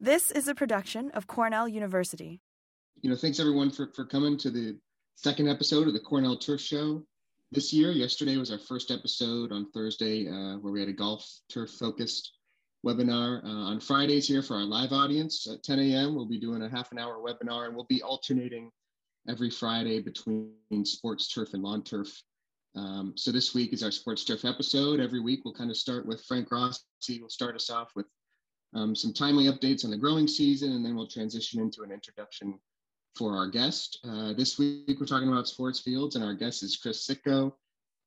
This 0.00 0.30
is 0.30 0.46
a 0.46 0.54
production 0.54 1.10
of 1.10 1.26
Cornell 1.26 1.66
University. 1.66 2.40
You 3.00 3.10
know, 3.10 3.16
thanks 3.16 3.40
everyone 3.40 3.72
for, 3.72 3.90
for 3.96 4.04
coming 4.04 4.36
to 4.38 4.48
the 4.48 4.78
second 5.16 5.48
episode 5.48 5.88
of 5.88 5.92
the 5.92 5.98
Cornell 5.98 6.36
Turf 6.36 6.60
Show 6.60 7.02
this 7.50 7.72
year. 7.72 7.90
Yesterday 7.90 8.36
was 8.36 8.52
our 8.52 8.60
first 8.60 8.92
episode 8.92 9.50
on 9.50 9.72
Thursday, 9.72 10.28
uh, 10.28 10.58
where 10.58 10.72
we 10.72 10.78
had 10.78 10.88
a 10.88 10.92
golf 10.92 11.28
turf 11.48 11.70
focused 11.70 12.30
webinar. 12.86 13.42
Uh, 13.44 13.48
on 13.48 13.80
Fridays 13.80 14.28
here 14.28 14.40
for 14.40 14.54
our 14.54 14.62
live 14.62 14.92
audience 14.92 15.48
at 15.52 15.64
10 15.64 15.80
a.m., 15.80 16.14
we'll 16.14 16.28
be 16.28 16.38
doing 16.38 16.62
a 16.62 16.68
half 16.68 16.92
an 16.92 17.00
hour 17.00 17.18
webinar 17.18 17.66
and 17.66 17.74
we'll 17.74 17.84
be 17.88 18.00
alternating 18.00 18.70
every 19.28 19.50
Friday 19.50 20.00
between 20.00 20.52
sports 20.84 21.26
turf 21.26 21.54
and 21.54 21.62
lawn 21.64 21.82
turf. 21.82 22.22
Um, 22.76 23.14
so 23.16 23.32
this 23.32 23.52
week 23.52 23.72
is 23.72 23.82
our 23.82 23.90
sports 23.90 24.22
turf 24.22 24.44
episode. 24.44 25.00
Every 25.00 25.18
week 25.18 25.40
we'll 25.44 25.54
kind 25.54 25.70
of 25.70 25.76
start 25.76 26.06
with 26.06 26.24
Frank 26.26 26.52
Rossi. 26.52 27.20
Will 27.20 27.28
start 27.28 27.56
us 27.56 27.68
off 27.68 27.90
with 27.96 28.06
um, 28.74 28.94
some 28.94 29.12
timely 29.12 29.44
updates 29.44 29.84
on 29.84 29.90
the 29.90 29.96
growing 29.96 30.28
season, 30.28 30.72
and 30.72 30.84
then 30.84 30.94
we'll 30.94 31.06
transition 31.06 31.60
into 31.60 31.82
an 31.82 31.92
introduction 31.92 32.58
for 33.16 33.36
our 33.36 33.48
guest. 33.48 33.98
Uh, 34.04 34.32
this 34.34 34.58
week, 34.58 34.96
we're 35.00 35.06
talking 35.06 35.28
about 35.28 35.48
sports 35.48 35.80
fields, 35.80 36.16
and 36.16 36.24
our 36.24 36.34
guest 36.34 36.62
is 36.62 36.76
Chris 36.76 37.06
Sitko, 37.06 37.52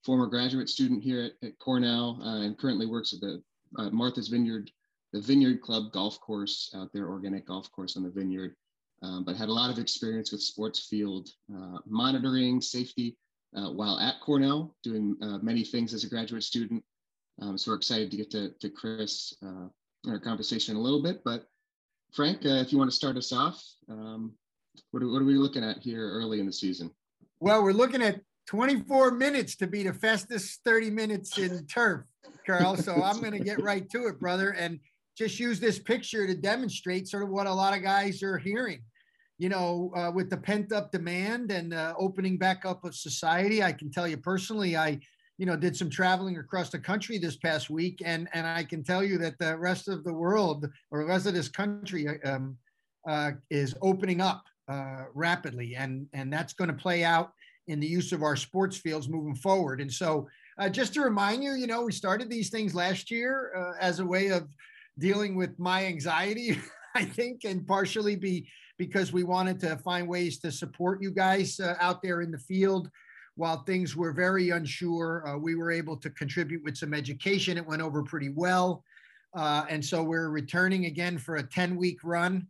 former 0.06 0.28
graduate 0.28 0.70
student 0.70 1.04
here 1.04 1.22
at, 1.24 1.48
at 1.48 1.60
Cornell 1.60 2.20
uh, 2.24 2.42
and 2.44 2.58
currently 2.58 2.86
works 2.86 3.14
at 3.14 3.20
the 3.20 3.42
uh, 3.78 3.90
Martha's 3.90 4.28
Vineyard, 4.28 4.72
the 5.14 5.22
Vineyard 5.22 5.62
Club 5.62 5.92
golf 5.92 6.20
course 6.22 6.74
out 6.76 6.92
there, 6.94 7.10
organic 7.10 7.46
golf 7.46 7.72
course 7.72 7.98
on 7.98 8.04
the 8.04 8.10
Vineyard, 8.10 8.56
um, 9.02 9.24
but 9.24 9.36
had 9.36 9.50
a 9.50 9.54
lot 9.54 9.72
of 9.72 9.80
experience 9.80 10.32
with 10.32 10.42
sports 10.42 10.88
field 10.88 11.30
uh, 11.54 11.80
monitoring, 11.86 12.62
safety, 12.62 13.18
uh, 13.56 13.70
while 13.72 14.00
at 14.00 14.22
Cornell, 14.22 14.76
doing 14.84 15.18
uh, 15.22 15.40
many 15.42 15.64
things 15.64 15.94
as 15.94 16.04
a 16.04 16.10
graduate 16.10 16.44
student. 16.44 16.84
Um, 17.42 17.58
so 17.58 17.72
we're 17.72 17.78
excited 17.78 18.12
to 18.12 18.18
get 18.18 18.30
to, 18.32 18.52
to 18.60 18.70
Chris 18.70 19.34
our 20.08 20.20
conversation 20.20 20.76
a 20.76 20.80
little 20.80 21.02
bit. 21.02 21.24
But 21.24 21.46
Frank, 22.14 22.46
uh, 22.46 22.56
if 22.56 22.72
you 22.72 22.78
want 22.78 22.90
to 22.90 22.96
start 22.96 23.18
us 23.18 23.32
off, 23.32 23.64
um, 23.90 24.34
what, 24.92 25.04
are, 25.04 25.08
what 25.08 25.22
are 25.22 25.26
we 25.26 25.36
looking 25.36 25.64
at 25.64 25.78
here 25.78 26.10
early 26.10 26.40
in 26.40 26.46
the 26.46 26.54
season? 26.54 26.92
Well, 27.40 27.64
we're 27.64 27.74
looking 27.74 28.02
at 28.02 28.22
24 28.48 29.12
minutes 29.12 29.56
to 29.58 29.68
be 29.68 29.84
the 29.84 29.94
fastest 29.94 30.62
30 30.66 30.90
minutes 30.90 31.38
in 31.38 31.66
turf, 31.68 32.06
Carl. 32.46 32.76
So 32.76 33.02
I'm 33.02 33.20
going 33.20 33.32
to 33.34 33.40
get 33.40 33.62
right 33.62 33.90
to 33.92 34.08
it, 34.08 34.20
brother, 34.20 34.52
and 34.52 34.80
just 35.18 35.40
use 35.40 35.60
this 35.60 35.80
picture 35.80 36.28
to 36.28 36.36
demonstrate 36.36 37.08
sort 37.08 37.24
of 37.24 37.30
what 37.30 37.48
a 37.48 37.54
lot 37.54 37.76
of 37.76 37.84
guys 37.84 38.24
are 38.24 38.38
hearing. 38.38 38.82
You 39.38 39.50
know, 39.50 39.92
uh, 39.96 40.12
with 40.14 40.30
the 40.30 40.38
pent 40.38 40.72
up 40.72 40.92
demand 40.92 41.52
and 41.52 41.74
uh, 41.74 41.96
opening 41.98 42.38
back 42.38 42.64
up 42.64 42.84
of 42.86 42.94
society, 42.94 43.64
I 43.64 43.72
can 43.72 43.92
tell 43.92 44.08
you 44.08 44.18
personally, 44.18 44.78
I 44.78 45.00
you 45.42 45.48
know, 45.48 45.56
did 45.56 45.76
some 45.76 45.90
traveling 45.90 46.38
across 46.38 46.70
the 46.70 46.78
country 46.78 47.18
this 47.18 47.36
past 47.36 47.72
week, 47.72 48.04
and 48.06 48.30
and 48.36 48.46
I 48.46 48.64
can 48.64 48.84
tell 48.84 49.04
you 49.04 49.18
that 49.18 49.40
the 49.40 49.58
rest 49.58 49.88
of 49.88 50.04
the 50.04 50.14
world 50.14 50.70
or 50.92 51.00
the 51.00 51.06
rest 51.08 51.26
of 51.26 51.34
this 51.34 51.50
country 51.50 52.08
um, 52.24 52.56
uh, 53.10 53.32
is 53.50 53.74
opening 53.82 54.22
up 54.22 54.44
uh, 54.68 55.06
rapidly, 55.16 55.76
and 55.76 56.06
and 56.14 56.32
that's 56.32 56.54
going 56.54 56.68
to 56.68 56.76
play 56.76 57.04
out 57.04 57.32
in 57.66 57.80
the 57.80 57.88
use 57.88 58.12
of 58.12 58.22
our 58.22 58.36
sports 58.36 58.78
fields 58.78 59.10
moving 59.10 59.34
forward. 59.34 59.82
And 59.82 59.92
so, 59.92 60.28
uh, 60.60 60.70
just 60.70 60.94
to 60.94 61.02
remind 61.02 61.44
you, 61.44 61.54
you 61.54 61.66
know, 61.66 61.82
we 61.82 61.92
started 61.92 62.30
these 62.30 62.52
things 62.52 62.76
last 62.76 63.10
year 63.10 63.52
uh, 63.58 63.84
as 63.84 64.00
a 64.00 64.06
way 64.06 64.28
of 64.28 64.48
dealing 65.00 65.36
with 65.36 65.58
my 65.58 65.88
anxiety, 65.88 66.60
I 66.96 67.04
think, 67.04 67.46
and 67.46 67.66
partially 67.66 68.16
be 68.16 68.48
because 68.78 69.12
we 69.12 69.24
wanted 69.24 69.60
to 69.62 69.78
find 69.78 70.08
ways 70.08 70.38
to 70.42 70.52
support 70.52 71.02
you 71.02 71.10
guys 71.10 71.60
uh, 71.60 71.78
out 71.80 72.04
there 72.04 72.22
in 72.22 72.30
the 72.30 72.38
field 72.38 72.92
while 73.42 73.64
things 73.64 73.96
were 73.96 74.12
very 74.12 74.52
unsure, 74.52 75.28
uh, 75.28 75.36
we 75.36 75.56
were 75.56 75.72
able 75.72 75.98
to 75.98 76.12
contribute 76.12 76.64
with 76.64 76.78
some 76.78 76.94
education. 76.94 77.58
It 77.58 77.66
went 77.66 77.82
over 77.82 78.04
pretty 78.04 78.30
well. 78.30 78.84
Uh, 79.34 79.66
and 79.68 79.84
so 79.84 80.04
we're 80.04 80.30
returning 80.30 80.86
again 80.86 81.18
for 81.18 81.38
a 81.38 81.44
10 81.44 81.76
week 81.76 81.98
run 82.04 82.46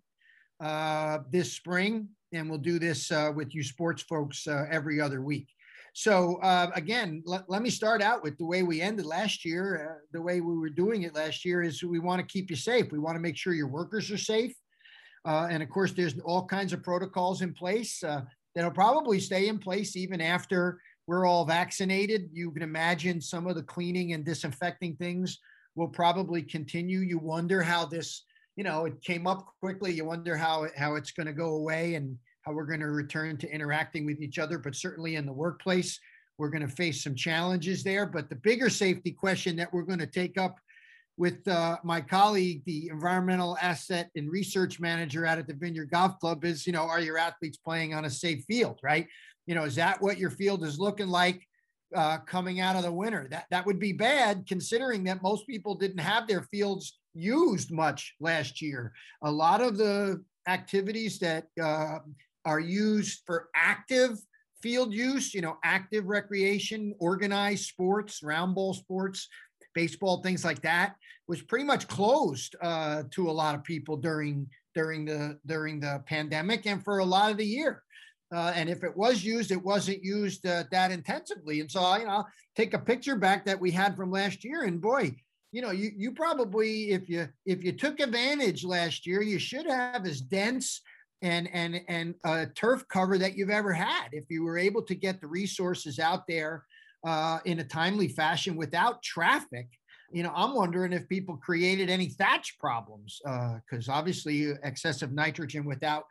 uh, 0.59 1.19
this 1.31 1.53
spring. 1.53 2.09
And 2.33 2.49
we'll 2.49 2.59
do 2.59 2.77
this 2.77 3.09
uh, 3.09 3.31
with 3.33 3.55
you 3.55 3.63
sports 3.63 4.03
folks 4.03 4.45
uh, 4.47 4.65
every 4.69 4.99
other 4.99 5.21
week. 5.21 5.47
So 5.93 6.41
uh, 6.41 6.71
again, 6.75 7.23
let, 7.25 7.49
let 7.49 7.61
me 7.61 7.69
start 7.69 8.01
out 8.01 8.21
with 8.21 8.37
the 8.37 8.45
way 8.45 8.61
we 8.63 8.81
ended 8.81 9.05
last 9.05 9.45
year. 9.45 10.01
the 10.11 10.21
way 10.21 10.41
we 10.41 10.57
were 10.57 10.69
doing 10.69 11.03
it 11.03 11.15
last 11.15 11.45
year 11.45 11.63
is 11.63 11.81
we 11.81 11.99
want 11.99 12.19
to 12.19 12.27
keep 12.27 12.49
you 12.49 12.57
safe. 12.57 12.91
We 12.91 12.99
want 12.99 13.15
to 13.15 13.21
make 13.21 13.37
sure 13.37 13.53
your 13.53 13.69
workers 13.69 14.11
are 14.11 14.17
safe. 14.17 14.53
and 15.23 15.63
of 15.63 15.69
course, 15.69 15.93
there's 15.93 16.19
all 16.19 16.45
kinds 16.45 16.73
of 16.73 16.83
protocols 16.83 17.41
in 17.41 17.53
place 17.53 18.03
that'll 18.55 18.71
probably 18.71 19.19
stay 19.19 19.47
in 19.47 19.57
place 19.57 19.95
even 19.95 20.21
after 20.21 20.79
we're 21.07 21.25
all 21.25 21.45
vaccinated. 21.45 22.29
You 22.31 22.51
can 22.51 22.63
imagine 22.63 23.21
some 23.21 23.47
of 23.47 23.55
the 23.55 23.63
cleaning 23.63 24.13
and 24.13 24.23
disinfecting 24.23 24.95
things 24.95 25.39
will 25.75 25.87
probably 25.87 26.41
continue. 26.41 26.99
You 26.99 27.17
wonder 27.17 27.61
how 27.61 27.85
this, 27.85 28.23
you 28.55 28.63
know, 28.63 28.85
it 28.85 29.01
came 29.01 29.27
up 29.27 29.45
quickly. 29.59 29.93
You 29.93 30.05
wonder 30.05 30.35
how 30.35 30.67
how 30.77 30.95
it's 30.95 31.11
going 31.11 31.27
to 31.27 31.33
go 31.33 31.55
away 31.55 31.95
and 31.95 32.17
how 32.41 32.53
we're 32.53 32.65
going 32.65 32.79
to 32.79 32.87
return 32.87 33.37
to 33.37 33.53
interacting 33.53 34.05
with 34.05 34.21
each 34.21 34.39
other. 34.39 34.57
But 34.57 34.75
certainly 34.75 35.15
in 35.15 35.25
the 35.25 35.33
workplace, 35.33 35.99
we're 36.37 36.49
going 36.49 36.67
to 36.67 36.75
face 36.75 37.03
some 37.03 37.15
challenges 37.15 37.83
there. 37.83 38.05
But 38.05 38.29
the 38.29 38.35
bigger 38.35 38.69
safety 38.69 39.11
question 39.11 39.55
that 39.57 39.71
we're 39.73 39.83
going 39.83 39.99
to 39.99 40.07
take 40.07 40.37
up 40.37 40.57
with 41.21 41.47
uh, 41.47 41.77
my 41.83 42.01
colleague, 42.01 42.63
the 42.65 42.89
environmental 42.89 43.55
asset 43.61 44.09
and 44.15 44.31
research 44.31 44.79
manager 44.79 45.23
out 45.23 45.37
at 45.37 45.45
the 45.45 45.53
Vineyard 45.53 45.91
Golf 45.91 46.19
Club, 46.19 46.43
is 46.43 46.65
you 46.65 46.73
know, 46.73 46.81
are 46.81 46.99
your 46.99 47.19
athletes 47.19 47.57
playing 47.57 47.93
on 47.93 48.05
a 48.05 48.09
safe 48.09 48.43
field, 48.45 48.79
right? 48.81 49.05
You 49.45 49.53
know, 49.53 49.63
is 49.63 49.75
that 49.75 50.01
what 50.01 50.17
your 50.17 50.31
field 50.31 50.63
is 50.63 50.79
looking 50.79 51.09
like 51.09 51.47
uh, 51.95 52.17
coming 52.25 52.59
out 52.59 52.75
of 52.75 52.81
the 52.81 52.91
winter? 52.91 53.27
That 53.29 53.45
that 53.51 53.67
would 53.67 53.77
be 53.77 53.93
bad, 53.93 54.47
considering 54.47 55.03
that 55.03 55.21
most 55.21 55.45
people 55.45 55.75
didn't 55.75 55.99
have 55.99 56.27
their 56.27 56.41
fields 56.41 56.97
used 57.13 57.71
much 57.71 58.15
last 58.19 58.59
year. 58.59 58.91
A 59.21 59.31
lot 59.31 59.61
of 59.61 59.77
the 59.77 60.23
activities 60.47 61.19
that 61.19 61.45
uh, 61.61 61.99
are 62.45 62.59
used 62.59 63.21
for 63.27 63.49
active 63.55 64.17
field 64.63 64.91
use, 64.91 65.35
you 65.35 65.41
know, 65.41 65.57
active 65.63 66.07
recreation, 66.07 66.95
organized 66.99 67.65
sports, 67.65 68.23
round 68.23 68.55
ball 68.55 68.73
sports, 68.73 69.27
baseball, 69.73 70.21
things 70.21 70.43
like 70.43 70.61
that, 70.61 70.95
was 71.27 71.41
pretty 71.41 71.65
much 71.65 71.87
closed 71.87 72.55
uh, 72.61 73.03
to 73.11 73.29
a 73.29 73.31
lot 73.31 73.55
of 73.55 73.63
people 73.63 73.97
during 73.97 74.47
during 74.73 75.05
the 75.05 75.39
during 75.45 75.79
the 75.79 76.03
pandemic 76.05 76.65
and 76.65 76.83
for 76.83 76.99
a 76.99 77.05
lot 77.05 77.31
of 77.31 77.37
the 77.37 77.45
year. 77.45 77.83
Uh, 78.33 78.53
and 78.55 78.69
if 78.69 78.83
it 78.83 78.95
was 78.95 79.23
used, 79.23 79.51
it 79.51 79.61
wasn't 79.61 80.01
used 80.03 80.45
uh, 80.45 80.63
that 80.71 80.89
intensively. 80.89 81.59
And 81.59 81.69
so, 81.69 81.97
you 81.97 82.05
know, 82.05 82.25
take 82.55 82.73
a 82.73 82.79
picture 82.79 83.17
back 83.17 83.43
that 83.45 83.59
we 83.59 83.71
had 83.71 83.97
from 83.97 84.09
last 84.09 84.45
year, 84.45 84.63
and 84.63 84.79
boy, 84.81 85.15
you 85.51 85.61
know, 85.61 85.71
you 85.71 85.91
you 85.97 86.11
probably 86.13 86.91
if 86.91 87.09
you 87.09 87.27
if 87.45 87.63
you 87.63 87.73
took 87.73 87.99
advantage 87.99 88.63
last 88.63 89.05
year, 89.05 89.21
you 89.21 89.37
should 89.37 89.65
have 89.65 90.05
as 90.05 90.21
dense 90.21 90.81
and 91.21 91.49
and 91.53 91.81
and 91.89 92.15
a 92.23 92.45
turf 92.47 92.87
cover 92.87 93.17
that 93.17 93.35
you've 93.35 93.49
ever 93.49 93.73
had. 93.73 94.09
If 94.13 94.25
you 94.29 94.43
were 94.43 94.57
able 94.57 94.81
to 94.83 94.95
get 94.95 95.19
the 95.19 95.27
resources 95.27 95.99
out 95.99 96.25
there 96.27 96.63
uh, 97.03 97.39
in 97.45 97.59
a 97.59 97.63
timely 97.63 98.07
fashion 98.07 98.55
without 98.55 99.01
traffic. 99.01 99.67
You 100.11 100.23
know, 100.23 100.31
I'm 100.35 100.53
wondering 100.53 100.93
if 100.93 101.07
people 101.07 101.37
created 101.37 101.89
any 101.89 102.09
thatch 102.09 102.57
problems 102.59 103.21
because 103.23 103.89
uh, 103.89 103.93
obviously 103.93 104.51
excessive 104.63 105.11
nitrogen 105.11 105.65
without 105.65 106.05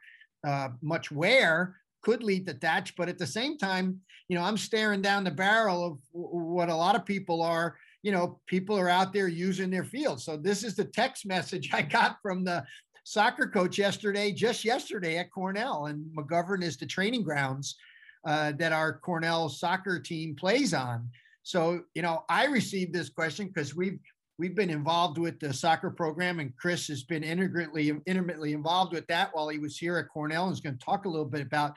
uh, 0.46 0.70
much 0.80 1.12
wear 1.12 1.76
could 2.02 2.22
lead 2.22 2.46
to 2.46 2.54
thatch. 2.54 2.96
But 2.96 3.08
at 3.10 3.18
the 3.18 3.26
same 3.26 3.58
time, 3.58 4.00
you 4.28 4.36
know, 4.36 4.42
I'm 4.42 4.56
staring 4.56 5.02
down 5.02 5.24
the 5.24 5.30
barrel 5.30 5.84
of 5.84 5.98
what 6.12 6.70
a 6.70 6.74
lot 6.74 6.96
of 6.96 7.04
people 7.04 7.42
are. 7.42 7.76
You 8.02 8.12
know, 8.12 8.40
people 8.46 8.78
are 8.78 8.88
out 8.88 9.12
there 9.12 9.28
using 9.28 9.68
their 9.68 9.84
field. 9.84 10.22
So 10.22 10.38
this 10.38 10.64
is 10.64 10.74
the 10.74 10.86
text 10.86 11.26
message 11.26 11.70
I 11.74 11.82
got 11.82 12.16
from 12.22 12.42
the 12.42 12.64
soccer 13.04 13.48
coach 13.48 13.76
yesterday, 13.76 14.32
just 14.32 14.64
yesterday 14.64 15.18
at 15.18 15.30
Cornell, 15.30 15.86
and 15.86 16.04
McGovern 16.16 16.62
is 16.62 16.76
the 16.76 16.86
training 16.86 17.22
grounds 17.22 17.76
uh, 18.25 18.53
that 18.53 18.72
our 18.72 18.98
Cornell 18.98 19.48
soccer 19.48 19.98
team 19.98 20.34
plays 20.36 20.75
on. 20.75 21.08
So, 21.42 21.82
you 21.94 22.03
know, 22.03 22.25
I 22.28 22.47
received 22.47 22.92
this 22.92 23.08
question 23.08 23.47
because 23.47 23.75
we've 23.75 23.98
we've 24.38 24.54
been 24.54 24.70
involved 24.70 25.19
with 25.19 25.38
the 25.41 25.53
soccer 25.53 25.91
program, 25.91 26.41
and 26.41 26.56
Chris 26.56 26.88
has 26.88 27.03
been 27.03 27.22
intricately 27.22 27.92
intimately 28.06 28.53
involved 28.53 28.92
with 28.92 29.06
that 29.09 29.30
while 29.33 29.48
he 29.48 29.59
was 29.59 29.77
here 29.77 29.98
at 29.98 30.09
Cornell, 30.09 30.44
and 30.44 30.53
is 30.53 30.60
going 30.60 30.78
to 30.78 30.84
talk 30.84 31.04
a 31.04 31.09
little 31.09 31.27
bit 31.27 31.42
about 31.42 31.74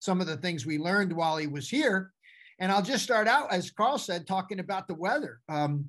some 0.00 0.20
of 0.20 0.26
the 0.26 0.36
things 0.36 0.64
we 0.64 0.78
learned 0.78 1.12
while 1.12 1.36
he 1.36 1.46
was 1.46 1.68
here. 1.68 2.12
And 2.58 2.70
I'll 2.70 2.82
just 2.82 3.04
start 3.04 3.26
out, 3.26 3.52
as 3.52 3.70
Carl 3.70 3.98
said, 3.98 4.26
talking 4.26 4.60
about 4.60 4.86
the 4.86 4.94
weather. 4.94 5.40
Um, 5.48 5.86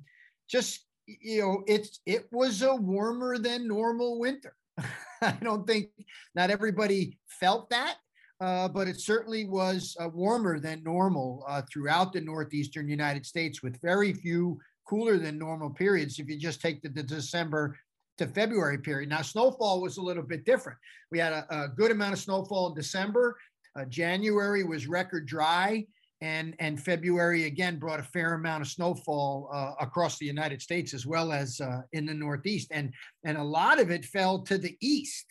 just 0.48 0.86
you 1.06 1.40
know, 1.40 1.64
it's 1.66 2.00
it 2.06 2.26
was 2.30 2.62
a 2.62 2.74
warmer 2.74 3.38
than 3.38 3.68
normal 3.68 4.18
winter. 4.18 4.54
I 5.22 5.36
don't 5.42 5.66
think 5.66 5.90
not 6.34 6.50
everybody 6.50 7.18
felt 7.40 7.70
that, 7.70 7.96
uh, 8.40 8.68
but 8.68 8.88
it 8.88 9.00
certainly 9.00 9.44
was 9.44 9.96
uh, 10.00 10.08
warmer 10.08 10.58
than 10.58 10.82
normal 10.82 11.44
uh, 11.48 11.62
throughout 11.72 12.12
the 12.12 12.20
northeastern 12.20 12.88
United 12.88 13.24
States, 13.24 13.62
with 13.62 13.80
very 13.80 14.12
few 14.12 14.58
cooler 14.88 15.16
than 15.16 15.38
normal 15.38 15.70
periods. 15.70 16.18
If 16.18 16.28
you 16.28 16.38
just 16.38 16.60
take 16.60 16.82
the, 16.82 16.88
the 16.88 17.04
December 17.04 17.78
to 18.18 18.26
February 18.26 18.78
period, 18.78 19.10
now 19.10 19.22
snowfall 19.22 19.80
was 19.80 19.96
a 19.96 20.02
little 20.02 20.24
bit 20.24 20.44
different. 20.44 20.78
We 21.12 21.20
had 21.20 21.32
a, 21.32 21.46
a 21.50 21.68
good 21.68 21.92
amount 21.92 22.14
of 22.14 22.18
snowfall 22.18 22.70
in 22.70 22.74
December. 22.74 23.36
Uh, 23.78 23.84
January 23.84 24.64
was 24.64 24.88
record 24.88 25.26
dry, 25.26 25.86
and 26.20 26.56
and 26.58 26.82
February 26.82 27.44
again 27.44 27.78
brought 27.78 28.00
a 28.00 28.04
fair 28.04 28.34
amount 28.34 28.62
of 28.62 28.68
snowfall 28.68 29.50
uh, 29.52 29.74
across 29.80 30.18
the 30.18 30.26
United 30.26 30.60
States 30.60 30.94
as 30.94 31.06
well 31.06 31.32
as 31.32 31.60
in 31.92 32.06
the 32.06 32.14
Northeast, 32.14 32.68
and 32.72 32.92
and 33.24 33.38
a 33.38 33.42
lot 33.42 33.80
of 33.80 33.92
it 33.92 34.04
fell 34.04 34.42
to 34.42 34.58
the 34.58 34.76
east. 34.80 35.26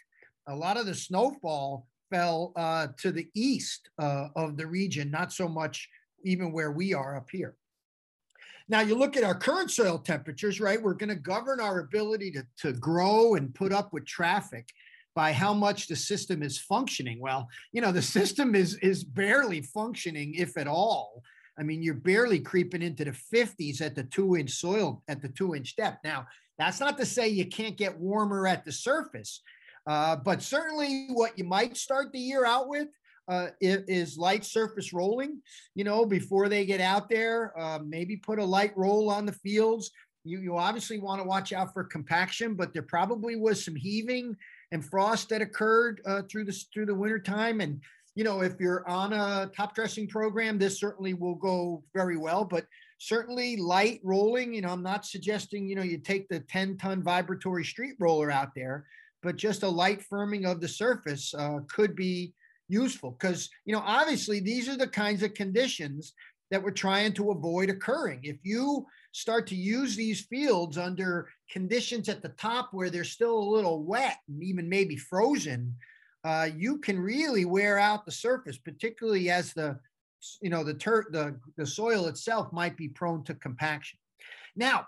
A 0.48 0.56
lot 0.56 0.78
of 0.78 0.86
the 0.86 0.96
snowfall 0.96 1.86
fell 2.12 2.52
uh, 2.56 2.88
to 2.98 3.12
the 3.12 3.28
east 3.34 3.90
uh, 3.98 4.28
of 4.36 4.58
the 4.58 4.68
region, 4.68 5.10
not 5.10 5.34
so 5.34 5.48
much 5.48 5.90
even 6.24 6.52
where 6.52 6.72
we 6.72 6.94
are 6.94 7.18
up 7.18 7.30
here. 7.32 7.56
Now 8.70 8.82
you 8.82 8.96
look 8.96 9.18
at 9.18 9.24
our 9.24 9.36
current 9.36 9.72
soil 9.72 9.98
temperatures, 9.98 10.62
right? 10.62 10.82
We're 10.82 10.94
going 10.94 11.10
to 11.10 11.16
govern 11.16 11.60
our 11.60 11.80
ability 11.80 12.32
to, 12.32 12.46
to 12.60 12.74
grow 12.74 13.36
and 13.36 13.54
put 13.54 13.74
up 13.74 13.92
with 13.92 14.06
traffic 14.06 14.70
by 15.14 15.34
how 15.34 15.54
much 15.54 15.88
the 15.88 15.96
system 15.96 16.42
is 16.42 16.58
functioning. 16.58 17.20
Well, 17.20 17.50
you 17.72 17.82
know, 17.82 17.92
the 17.92 18.02
system 18.20 18.56
is 18.56 18.76
is 18.76 19.04
barely 19.04 19.62
functioning, 19.62 20.36
if 20.36 20.58
at 20.58 20.68
all. 20.68 21.24
I 21.60 21.64
mean, 21.64 21.84
you're 21.84 21.96
barely 21.96 22.40
creeping 22.40 22.82
into 22.82 23.04
the 23.04 23.12
50s 23.12 23.82
at 23.82 23.94
the 23.94 24.04
two 24.04 24.38
inch 24.38 24.52
soil 24.52 25.04
at 25.08 25.22
the 25.22 25.30
two 25.30 25.54
inch 25.54 25.76
depth. 25.76 26.00
Now, 26.04 26.28
that's 26.58 26.80
not 26.80 26.98
to 26.98 27.06
say 27.06 27.28
you 27.28 27.46
can't 27.46 27.76
get 27.76 28.00
warmer 28.00 28.48
at 28.48 28.64
the 28.64 28.72
surface, 28.72 29.42
uh, 29.92 30.16
but 30.16 30.42
certainly 30.42 31.08
what 31.10 31.38
you 31.38 31.44
might 31.44 31.76
start 31.76 32.14
the 32.14 32.20
year 32.20 32.46
out 32.46 32.70
with 32.70 32.88
uh, 33.28 33.48
is, 33.60 34.18
light 34.18 34.46
surface 34.46 34.94
rolling. 34.94 35.42
You 35.76 35.84
know, 35.84 36.06
before 36.06 36.48
they 36.48 36.66
get 36.66 36.80
out 36.80 37.10
there, 37.10 37.52
uh, 37.60 37.80
maybe 37.86 38.16
put 38.16 38.40
a 38.40 38.46
light 38.46 38.72
roll 38.78 39.10
on 39.10 39.26
the 39.26 39.34
fields. 39.34 39.92
You, 40.24 40.40
you 40.40 40.58
obviously 40.58 40.98
want 40.98 41.22
to 41.22 41.28
watch 41.28 41.52
out 41.52 41.74
for 41.74 41.84
compaction, 41.84 42.56
but 42.56 42.74
there 42.74 42.84
probably 42.84 43.36
was 43.36 43.66
some 43.66 43.76
heaving 43.76 44.34
and 44.72 44.86
frost 44.86 45.28
that 45.28 45.42
occurred 45.42 46.00
uh, 46.06 46.22
through 46.32 46.46
the 46.46 46.54
through 46.74 46.86
the 46.86 46.96
winter 46.96 47.20
time. 47.20 47.60
And 47.60 47.82
you 48.16 48.24
know, 48.24 48.42
if 48.44 48.62
you're 48.62 48.88
on 48.88 49.12
a 49.12 49.52
top 49.54 49.76
dressing 49.76 50.08
program, 50.08 50.58
this 50.58 50.80
certainly 50.80 51.16
will 51.16 51.36
go 51.36 51.84
very 51.94 52.16
well. 52.16 52.46
But 52.46 52.66
certainly 52.98 53.58
light 53.58 54.00
rolling. 54.06 54.54
You 54.54 54.62
know, 54.62 54.70
I'm 54.70 54.84
not 54.84 55.06
suggesting 55.06 55.68
you 55.68 55.76
know 55.76 55.84
you 55.84 55.98
take 55.98 56.30
the 56.30 56.40
10 56.40 56.78
ton 56.78 57.04
vibratory 57.04 57.66
street 57.66 57.96
roller 58.00 58.32
out 58.32 58.56
there, 58.56 58.86
but 59.22 59.36
just 59.36 59.64
a 59.64 59.68
light 59.68 60.04
firming 60.12 60.46
of 60.46 60.62
the 60.62 60.68
surface 60.68 61.34
uh, 61.34 61.60
could 61.68 61.96
be 61.96 62.34
useful 62.68 63.12
because 63.12 63.50
you 63.66 63.74
know 63.74 63.84
obviously 63.86 64.40
these 64.40 64.70
are 64.70 64.78
the 64.78 64.88
kinds 64.88 65.24
of 65.24 65.34
conditions 65.34 66.14
that 66.52 66.62
we're 66.62 66.72
trying 66.72 67.14
to 67.14 67.32
avoid 67.32 67.70
occurring. 67.70 68.20
If 68.24 68.38
you 68.44 68.86
start 69.14 69.48
to 69.48 69.56
use 69.56 69.96
these 69.96 70.22
fields 70.22 70.78
under 70.78 71.30
conditions 71.50 72.10
at 72.10 72.22
the 72.22 72.30
top 72.30 72.70
where 72.74 72.90
they're 72.90 73.06
still 73.06 73.38
a 73.38 73.54
little 73.56 73.84
wet 73.84 74.18
and 74.28 74.44
even 74.44 74.68
maybe 74.68 74.98
frozen, 74.98 75.74
uh, 76.26 76.50
you 76.56 76.78
can 76.80 77.00
really 77.00 77.46
wear 77.46 77.80
out 77.80 78.06
the 78.06 78.12
surface, 78.12 78.58
particularly 78.58 79.30
as 79.30 79.54
the 79.54 79.80
you 80.42 80.50
know 80.50 80.64
the 80.64 80.74
the 80.74 81.36
the 81.58 81.66
soil 81.66 82.08
itself 82.08 82.52
might 82.54 82.78
be 82.78 82.90
prone 82.90 83.24
to 83.24 83.34
compaction. 83.36 83.98
Now, 84.56 84.88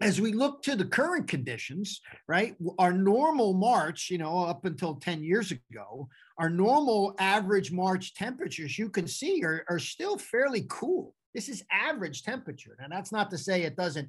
as 0.00 0.20
we 0.20 0.32
look 0.32 0.62
to 0.62 0.74
the 0.74 0.84
current 0.84 1.28
conditions, 1.28 2.00
right, 2.26 2.56
our 2.78 2.92
normal 2.92 3.54
March, 3.54 4.10
you 4.10 4.18
know, 4.18 4.44
up 4.44 4.64
until 4.64 4.96
10 4.96 5.22
years 5.22 5.52
ago, 5.52 6.08
our 6.38 6.50
normal 6.50 7.14
average 7.20 7.70
March 7.70 8.14
temperatures 8.14 8.78
you 8.78 8.88
can 8.88 9.06
see 9.06 9.42
are, 9.44 9.64
are 9.68 9.78
still 9.78 10.18
fairly 10.18 10.66
cool. 10.68 11.14
This 11.32 11.48
is 11.48 11.64
average 11.70 12.22
temperature. 12.24 12.76
Now, 12.80 12.86
that's 12.90 13.12
not 13.12 13.30
to 13.30 13.38
say 13.38 13.62
it 13.62 13.76
doesn't 13.76 14.08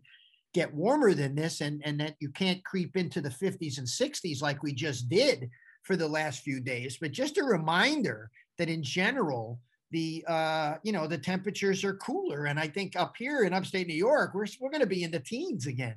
get 0.54 0.74
warmer 0.74 1.14
than 1.14 1.36
this 1.36 1.62
and, 1.62 1.82
and 1.86 2.00
that 2.00 2.16
you 2.20 2.30
can't 2.30 2.64
creep 2.64 2.98
into 2.98 3.22
the 3.22 3.30
50s 3.30 3.78
and 3.78 3.88
60s 3.88 4.42
like 4.42 4.64
we 4.64 4.74
just 4.74 5.08
did 5.08 5.50
for 5.84 5.96
the 5.96 6.08
last 6.08 6.42
few 6.42 6.60
days. 6.60 6.98
But 7.00 7.12
just 7.12 7.38
a 7.38 7.44
reminder 7.44 8.32
that 8.58 8.70
in 8.70 8.82
general, 8.82 9.60
the 9.96 10.26
uh, 10.28 10.76
you 10.84 10.92
know 10.92 11.08
the 11.08 11.18
temperatures 11.18 11.86
are 11.86 11.94
cooler, 11.94 12.46
and 12.46 12.60
I 12.60 12.68
think 12.68 12.98
up 12.98 13.16
here 13.18 13.44
in 13.44 13.54
upstate 13.54 13.88
New 13.88 13.94
York, 13.94 14.34
we're 14.34 14.46
we're 14.60 14.70
going 14.70 14.82
to 14.82 14.96
be 14.98 15.04
in 15.04 15.12
the 15.12 15.22
teens 15.22 15.68
again 15.68 15.96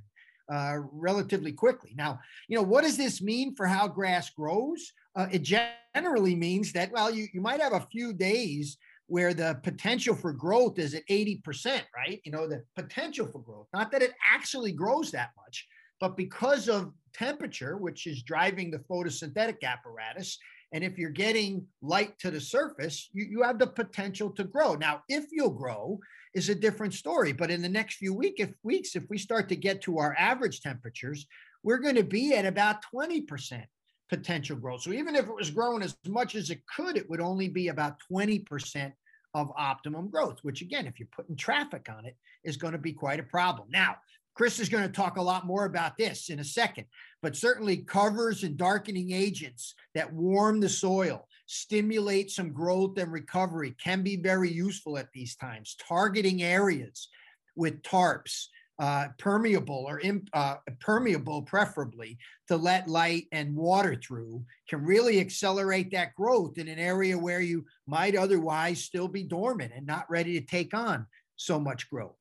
uh, 0.49 0.77
relatively 0.93 1.51
quickly. 1.51 1.95
Now, 1.97 2.21
you 2.47 2.57
know 2.57 2.63
what 2.63 2.85
does 2.85 2.97
this 2.97 3.21
mean 3.21 3.57
for 3.57 3.67
how 3.67 3.89
grass 3.89 4.31
grows? 4.31 4.93
Uh, 5.17 5.27
it 5.33 5.43
generally 5.43 6.37
means 6.37 6.73
that 6.75 6.93
well, 6.93 7.11
you 7.11 7.27
you 7.35 7.41
might 7.41 7.61
have 7.61 7.73
a 7.73 7.89
few 7.91 8.13
days 8.13 8.77
where 9.09 9.35
the 9.35 9.59
potential 9.65 10.15
for 10.15 10.33
growth 10.33 10.79
is 10.79 10.95
at 10.95 11.07
80%, 11.09 11.81
right? 11.97 12.21
You 12.25 12.31
know, 12.31 12.47
the 12.47 12.63
potential 12.77 13.27
for 13.27 13.41
growth, 13.41 13.67
not 13.73 13.91
that 13.91 14.03
it 14.03 14.13
actually 14.33 14.71
grows 14.71 15.11
that 15.13 15.31
much, 15.35 15.67
but 15.99 16.15
because 16.15 16.69
of 16.69 16.93
temperature, 17.15 17.79
which 17.79 18.07
is 18.07 18.23
driving 18.23 18.71
the 18.71 18.81
photosynthetic 18.81 19.63
apparatus, 19.63 20.39
and 20.73 20.85
if 20.85 20.99
you're 20.99 21.11
getting 21.11 21.67
light 21.81 22.19
to 22.19 22.31
the 22.31 22.41
surface, 22.41 23.09
you, 23.13 23.25
you 23.25 23.43
have 23.43 23.59
the 23.59 23.67
potential 23.67 24.31
to 24.31 24.45
grow. 24.45 24.75
Now, 24.75 25.03
if 25.09 25.27
you'll 25.33 25.51
grow 25.51 25.99
is 26.35 26.49
a 26.49 26.55
different 26.55 26.95
story. 26.95 27.33
But 27.33 27.51
in 27.51 27.63
the 27.63 27.69
next 27.69 27.97
few 27.97 28.15
week, 28.15 28.35
if 28.39 28.51
weeks, 28.63 28.97
if 28.97 29.05
we 29.09 29.19
start 29.19 29.49
to 29.49 29.57
get 29.57 29.81
to 29.83 29.99
our 29.99 30.15
average 30.19 30.61
temperatures, 30.61 31.27
we're 31.63 31.79
going 31.79 31.97
to 31.97 32.05
be 32.05 32.35
at 32.35 32.47
about 32.47 32.85
20% 32.95 33.65
potential 34.09 34.57
growth. 34.57 34.83
So 34.83 34.93
even 34.93 35.15
if 35.15 35.27
it 35.27 35.35
was 35.35 35.51
growing 35.51 35.83
as 35.83 35.97
much 36.07 36.35
as 36.35 36.51
it 36.51 36.61
could, 36.75 36.97
it 36.97 37.09
would 37.11 37.21
only 37.21 37.49
be 37.49 37.69
about 37.69 37.97
20% 38.11 38.93
of 39.35 39.53
optimum 39.57 40.09
growth, 40.09 40.39
which 40.43 40.63
again, 40.63 40.87
if 40.87 40.99
you're 40.99 41.09
putting 41.15 41.37
traffic 41.37 41.89
on 41.95 42.07
it, 42.07 42.17
is 42.45 42.57
going 42.57 42.73
to 42.73 42.79
be 42.79 42.93
quite 42.93 43.21
a 43.21 43.25
problem. 43.25 43.69
Now, 43.71 43.97
Chris 44.35 44.61
is 44.61 44.69
going 44.69 44.85
to 44.85 44.89
talk 44.89 45.17
a 45.17 45.23
lot 45.23 45.47
more 45.47 45.65
about 45.65 45.99
this 45.99 46.31
in 46.31 46.39
a 46.39 46.45
second, 46.45 46.87
but 47.23 47.37
certainly 47.37 47.79
covers 47.79 48.45
and 48.45 48.57
darkening 48.57 49.13
agents 49.13 49.75
that 49.95 50.13
warm 50.13 50.61
the 50.61 50.69
soil, 50.69 51.27
stimulate 51.47 52.31
some 52.31 52.53
growth 52.53 52.99
and 52.99 53.13
recovery 53.13 53.75
can 53.83 54.03
be 54.03 54.17
very 54.17 54.51
useful 54.51 54.99
at 54.99 55.13
these 55.13 55.35
times. 55.37 55.77
Targeting 55.87 56.43
areas 56.43 57.09
with 57.57 57.83
tarps, 57.83 58.47
uh, 58.79 59.09
permeable 59.19 59.85
or 59.89 59.99
imp, 60.01 60.29
uh, 60.33 60.57
permeable, 60.81 61.43
preferably, 61.43 62.17
to 62.47 62.57
let 62.57 62.87
light 62.87 63.27
and 63.33 63.57
water 63.57 63.97
through 63.97 64.45
can 64.69 64.85
really 64.85 65.19
accelerate 65.19 65.91
that 65.91 66.15
growth 66.15 66.59
in 66.59 66.69
an 66.69 66.79
area 66.79 67.19
where 67.19 67.41
you 67.41 67.65
might 67.87 68.15
otherwise 68.15 68.85
still 68.85 69.09
be 69.09 69.25
dormant 69.25 69.73
and 69.75 69.87
not 69.87 70.09
ready 70.09 70.39
to 70.39 70.47
take 70.47 70.75
on 70.75 71.07
so 71.35 71.59
much 71.59 71.91
growth. 71.91 72.15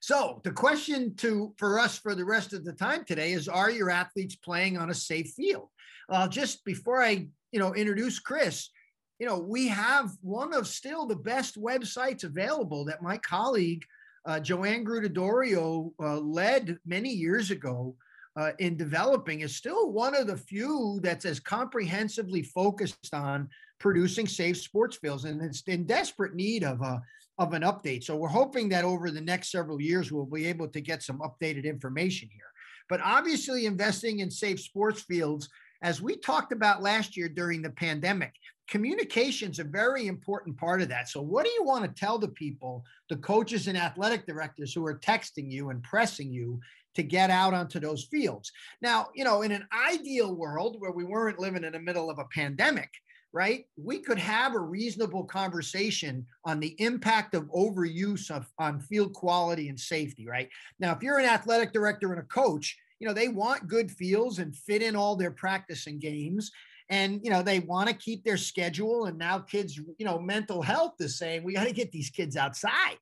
So 0.00 0.40
the 0.44 0.52
question 0.52 1.14
to 1.16 1.52
for 1.56 1.78
us 1.78 1.98
for 1.98 2.14
the 2.14 2.24
rest 2.24 2.52
of 2.52 2.64
the 2.64 2.72
time 2.72 3.04
today 3.04 3.32
is: 3.32 3.48
Are 3.48 3.70
your 3.70 3.90
athletes 3.90 4.36
playing 4.36 4.78
on 4.78 4.90
a 4.90 4.94
safe 4.94 5.30
field? 5.30 5.68
Uh, 6.08 6.28
just 6.28 6.64
before 6.64 7.02
I, 7.02 7.28
you 7.52 7.58
know, 7.58 7.74
introduce 7.74 8.18
Chris, 8.18 8.70
you 9.18 9.26
know, 9.26 9.38
we 9.38 9.68
have 9.68 10.10
one 10.22 10.54
of 10.54 10.66
still 10.66 11.06
the 11.06 11.16
best 11.16 11.60
websites 11.60 12.24
available 12.24 12.84
that 12.86 13.02
my 13.02 13.18
colleague 13.18 13.84
uh, 14.24 14.38
Joanne 14.38 14.84
Gruttadaurio 14.84 15.92
uh, 16.00 16.18
led 16.18 16.78
many 16.86 17.10
years 17.10 17.50
ago 17.50 17.96
uh, 18.36 18.52
in 18.58 18.76
developing 18.76 19.40
is 19.40 19.56
still 19.56 19.90
one 19.90 20.14
of 20.14 20.26
the 20.26 20.36
few 20.36 21.00
that's 21.02 21.24
as 21.24 21.40
comprehensively 21.40 22.42
focused 22.42 23.12
on 23.14 23.48
producing 23.78 24.26
safe 24.26 24.58
sports 24.58 24.96
fields, 24.96 25.24
and 25.24 25.42
it's 25.42 25.62
in 25.62 25.84
desperate 25.84 26.34
need 26.34 26.64
of 26.64 26.80
a 26.82 27.02
of 27.38 27.52
an 27.52 27.62
update. 27.62 28.02
So 28.02 28.16
we're 28.16 28.28
hoping 28.28 28.68
that 28.70 28.84
over 28.84 29.10
the 29.10 29.20
next 29.20 29.52
several 29.52 29.80
years 29.80 30.10
we'll 30.10 30.26
be 30.26 30.46
able 30.46 30.66
to 30.68 30.80
get 30.80 31.04
some 31.04 31.20
updated 31.20 31.64
information 31.64 32.28
here. 32.32 32.50
But 32.88 33.00
obviously, 33.04 33.66
investing 33.66 34.20
in 34.20 34.30
safe 34.30 34.60
sports 34.60 35.02
fields, 35.02 35.48
as 35.82 36.02
we 36.02 36.16
talked 36.16 36.52
about 36.52 36.82
last 36.82 37.16
year 37.16 37.28
during 37.28 37.62
the 37.62 37.70
pandemic, 37.70 38.32
communication's 38.68 39.58
a 39.58 39.64
very 39.64 40.06
important 40.06 40.56
part 40.56 40.82
of 40.82 40.88
that. 40.88 41.08
So, 41.08 41.20
what 41.20 41.44
do 41.44 41.50
you 41.50 41.64
want 41.64 41.84
to 41.84 42.00
tell 42.00 42.18
the 42.18 42.28
people, 42.28 42.84
the 43.08 43.16
coaches 43.16 43.68
and 43.68 43.78
athletic 43.78 44.26
directors 44.26 44.72
who 44.72 44.86
are 44.86 44.98
texting 44.98 45.50
you 45.50 45.70
and 45.70 45.82
pressing 45.82 46.32
you 46.32 46.60
to 46.94 47.02
get 47.02 47.30
out 47.30 47.54
onto 47.54 47.78
those 47.78 48.04
fields? 48.10 48.50
Now, 48.80 49.08
you 49.14 49.24
know, 49.24 49.42
in 49.42 49.52
an 49.52 49.66
ideal 49.72 50.34
world 50.34 50.76
where 50.78 50.92
we 50.92 51.04
weren't 51.04 51.38
living 51.38 51.64
in 51.64 51.72
the 51.72 51.80
middle 51.80 52.10
of 52.10 52.18
a 52.18 52.28
pandemic, 52.34 52.90
right? 53.32 53.66
We 53.76 53.98
could 53.98 54.18
have 54.18 54.54
a 54.54 54.60
reasonable 54.60 55.24
conversation 55.24 56.26
on 56.44 56.60
the 56.60 56.74
impact 56.78 57.34
of 57.34 57.44
overuse 57.50 58.30
of 58.30 58.46
on 58.58 58.80
field 58.80 59.12
quality 59.12 59.68
and 59.68 59.78
safety, 59.78 60.26
right? 60.26 60.48
Now, 60.80 60.92
if 60.92 61.02
you're 61.02 61.18
an 61.18 61.26
athletic 61.26 61.72
director 61.72 62.12
and 62.12 62.20
a 62.20 62.24
coach, 62.24 62.76
you 63.00 63.06
know, 63.06 63.14
they 63.14 63.28
want 63.28 63.68
good 63.68 63.90
fields 63.90 64.38
and 64.38 64.56
fit 64.56 64.82
in 64.82 64.96
all 64.96 65.14
their 65.14 65.30
practice 65.30 65.86
and 65.86 66.00
games 66.00 66.50
and 66.90 67.20
you 67.22 67.30
know 67.30 67.42
they 67.42 67.60
want 67.60 67.88
to 67.88 67.94
keep 67.94 68.24
their 68.24 68.36
schedule 68.36 69.06
and 69.06 69.18
now 69.18 69.38
kids 69.38 69.76
you 69.76 70.06
know 70.06 70.18
mental 70.18 70.62
health 70.62 70.94
is 71.00 71.18
saying 71.18 71.42
we 71.42 71.54
got 71.54 71.66
to 71.66 71.72
get 71.72 71.92
these 71.92 72.10
kids 72.10 72.36
outside 72.36 72.96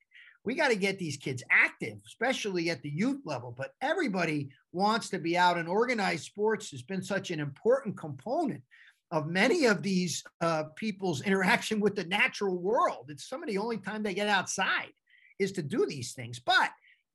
we 0.44 0.54
got 0.54 0.68
to 0.68 0.76
get 0.76 0.98
these 0.98 1.16
kids 1.16 1.42
active 1.50 1.98
especially 2.06 2.70
at 2.70 2.82
the 2.82 2.90
youth 2.90 3.20
level 3.24 3.54
but 3.56 3.74
everybody 3.80 4.48
wants 4.72 5.08
to 5.08 5.18
be 5.18 5.36
out 5.36 5.58
and 5.58 5.68
organized 5.68 6.24
sports 6.24 6.70
has 6.70 6.82
been 6.82 7.02
such 7.02 7.30
an 7.30 7.40
important 7.40 7.96
component 7.96 8.62
of 9.10 9.26
many 9.26 9.66
of 9.66 9.82
these 9.82 10.24
uh, 10.40 10.64
people's 10.74 11.22
interaction 11.22 11.80
with 11.80 11.94
the 11.94 12.04
natural 12.04 12.58
world 12.58 13.06
it's 13.08 13.28
some 13.28 13.42
of 13.42 13.48
the 13.48 13.58
only 13.58 13.78
time 13.78 14.02
they 14.02 14.14
get 14.14 14.28
outside 14.28 14.92
is 15.38 15.52
to 15.52 15.62
do 15.62 15.86
these 15.86 16.12
things 16.12 16.40
but 16.40 16.70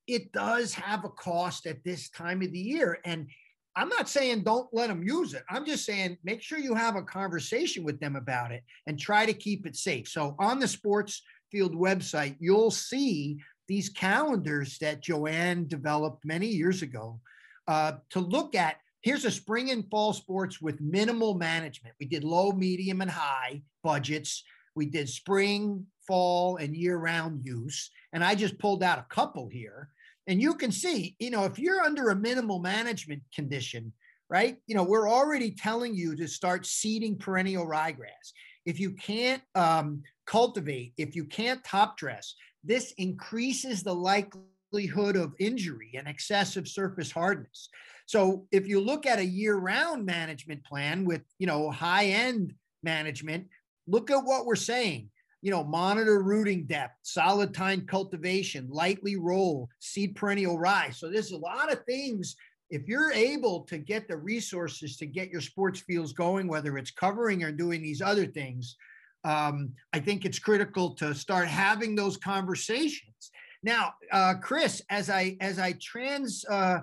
it 0.07 0.31
does 0.31 0.73
have 0.73 1.05
a 1.05 1.09
cost 1.09 1.65
at 1.65 1.83
this 1.83 2.09
time 2.09 2.41
of 2.41 2.51
the 2.51 2.59
year 2.59 2.99
and 3.05 3.27
I'm 3.75 3.89
not 3.89 4.09
saying 4.09 4.43
don't 4.43 4.67
let 4.73 4.87
them 4.87 5.03
use 5.03 5.33
it. 5.33 5.43
I'm 5.49 5.65
just 5.65 5.85
saying 5.85 6.17
make 6.23 6.41
sure 6.41 6.59
you 6.59 6.75
have 6.75 6.95
a 6.95 7.01
conversation 7.01 7.83
with 7.83 7.99
them 7.99 8.15
about 8.15 8.51
it 8.51 8.63
and 8.85 8.99
try 8.99 9.25
to 9.25 9.33
keep 9.33 9.65
it 9.65 9.77
safe. 9.77 10.09
So 10.09 10.35
on 10.39 10.59
the 10.59 10.67
sports 10.67 11.21
Field 11.51 11.75
website, 11.75 12.37
you'll 12.39 12.71
see 12.71 13.41
these 13.67 13.89
calendars 13.89 14.77
that 14.79 15.01
Joanne 15.01 15.67
developed 15.67 16.23
many 16.25 16.47
years 16.47 16.81
ago 16.81 17.19
uh, 17.67 17.93
to 18.11 18.19
look 18.19 18.55
at. 18.55 18.77
Here's 19.01 19.25
a 19.25 19.31
spring 19.31 19.71
and 19.71 19.89
fall 19.89 20.13
sports 20.13 20.61
with 20.61 20.79
minimal 20.79 21.33
management. 21.33 21.95
We 21.99 22.05
did 22.05 22.23
low, 22.23 22.51
medium, 22.51 23.01
and 23.01 23.09
high 23.09 23.63
budgets. 23.83 24.43
We 24.75 24.85
did 24.85 25.09
spring, 25.09 25.87
fall, 26.07 26.57
and 26.57 26.75
year 26.75 26.97
round 26.97 27.43
use. 27.43 27.89
And 28.13 28.23
I 28.23 28.35
just 28.35 28.59
pulled 28.59 28.83
out 28.83 28.99
a 28.99 29.13
couple 29.13 29.49
here. 29.49 29.89
And 30.27 30.39
you 30.39 30.53
can 30.53 30.71
see, 30.71 31.15
you 31.19 31.31
know, 31.31 31.45
if 31.45 31.57
you're 31.57 31.81
under 31.81 32.09
a 32.09 32.15
minimal 32.15 32.59
management 32.59 33.23
condition, 33.33 33.91
right? 34.29 34.57
You 34.67 34.75
know, 34.75 34.83
we're 34.83 35.09
already 35.09 35.51
telling 35.51 35.95
you 35.95 36.15
to 36.15 36.27
start 36.27 36.65
seeding 36.65 37.17
perennial 37.17 37.65
ryegrass. 37.65 38.31
If 38.65 38.79
you 38.79 38.91
can't 38.91 39.41
um, 39.55 40.03
cultivate, 40.27 40.93
if 40.97 41.15
you 41.15 41.25
can't 41.25 41.63
top 41.63 41.97
dress, 41.97 42.35
this 42.63 42.93
increases 42.97 43.81
the 43.81 43.95
likelihood 43.95 44.45
of 44.73 45.33
injury 45.39 45.91
and 45.95 46.07
excessive 46.07 46.67
surface 46.67 47.11
hardness. 47.11 47.69
So 48.05 48.47
if 48.51 48.67
you 48.67 48.79
look 48.79 49.05
at 49.05 49.19
a 49.19 49.25
year-round 49.25 50.05
management 50.05 50.63
plan 50.63 51.05
with, 51.05 51.21
you 51.39 51.47
know, 51.47 51.71
high-end 51.71 52.53
management, 52.83 53.47
look 53.87 54.09
at 54.11 54.23
what 54.23 54.45
we're 54.45 54.55
saying. 54.55 55.09
You 55.41 55.51
know, 55.51 55.63
monitor 55.63 56.21
rooting 56.21 56.65
depth, 56.65 56.97
solid 57.01 57.53
tine 57.53 57.85
cultivation, 57.87 58.69
lightly 58.69 59.15
roll, 59.15 59.69
seed 59.79 60.15
perennial 60.15 60.57
rye. 60.57 60.91
So 60.91 61.09
there's 61.09 61.31
a 61.31 61.37
lot 61.37 61.71
of 61.71 61.83
things 61.85 62.35
if 62.69 62.87
you're 62.87 63.11
able 63.11 63.61
to 63.63 63.77
get 63.77 64.07
the 64.07 64.15
resources 64.15 64.95
to 64.97 65.05
get 65.05 65.29
your 65.29 65.41
sports 65.41 65.81
fields 65.81 66.13
going, 66.13 66.47
whether 66.47 66.77
it's 66.77 66.91
covering 66.91 67.43
or 67.43 67.51
doing 67.51 67.81
these 67.81 68.01
other 68.01 68.25
things, 68.25 68.77
um, 69.25 69.73
I 69.93 69.99
think 69.99 70.23
it's 70.23 70.39
critical 70.39 70.91
to 70.95 71.13
start 71.13 71.47
having 71.47 71.95
those 71.95 72.17
conversations. 72.17 73.31
Now, 73.63 73.93
uh, 74.11 74.35
Chris, 74.41 74.81
as 74.89 75.09
I 75.09 75.37
as 75.39 75.59
I 75.59 75.75
trans 75.81 76.43
uh, 76.49 76.79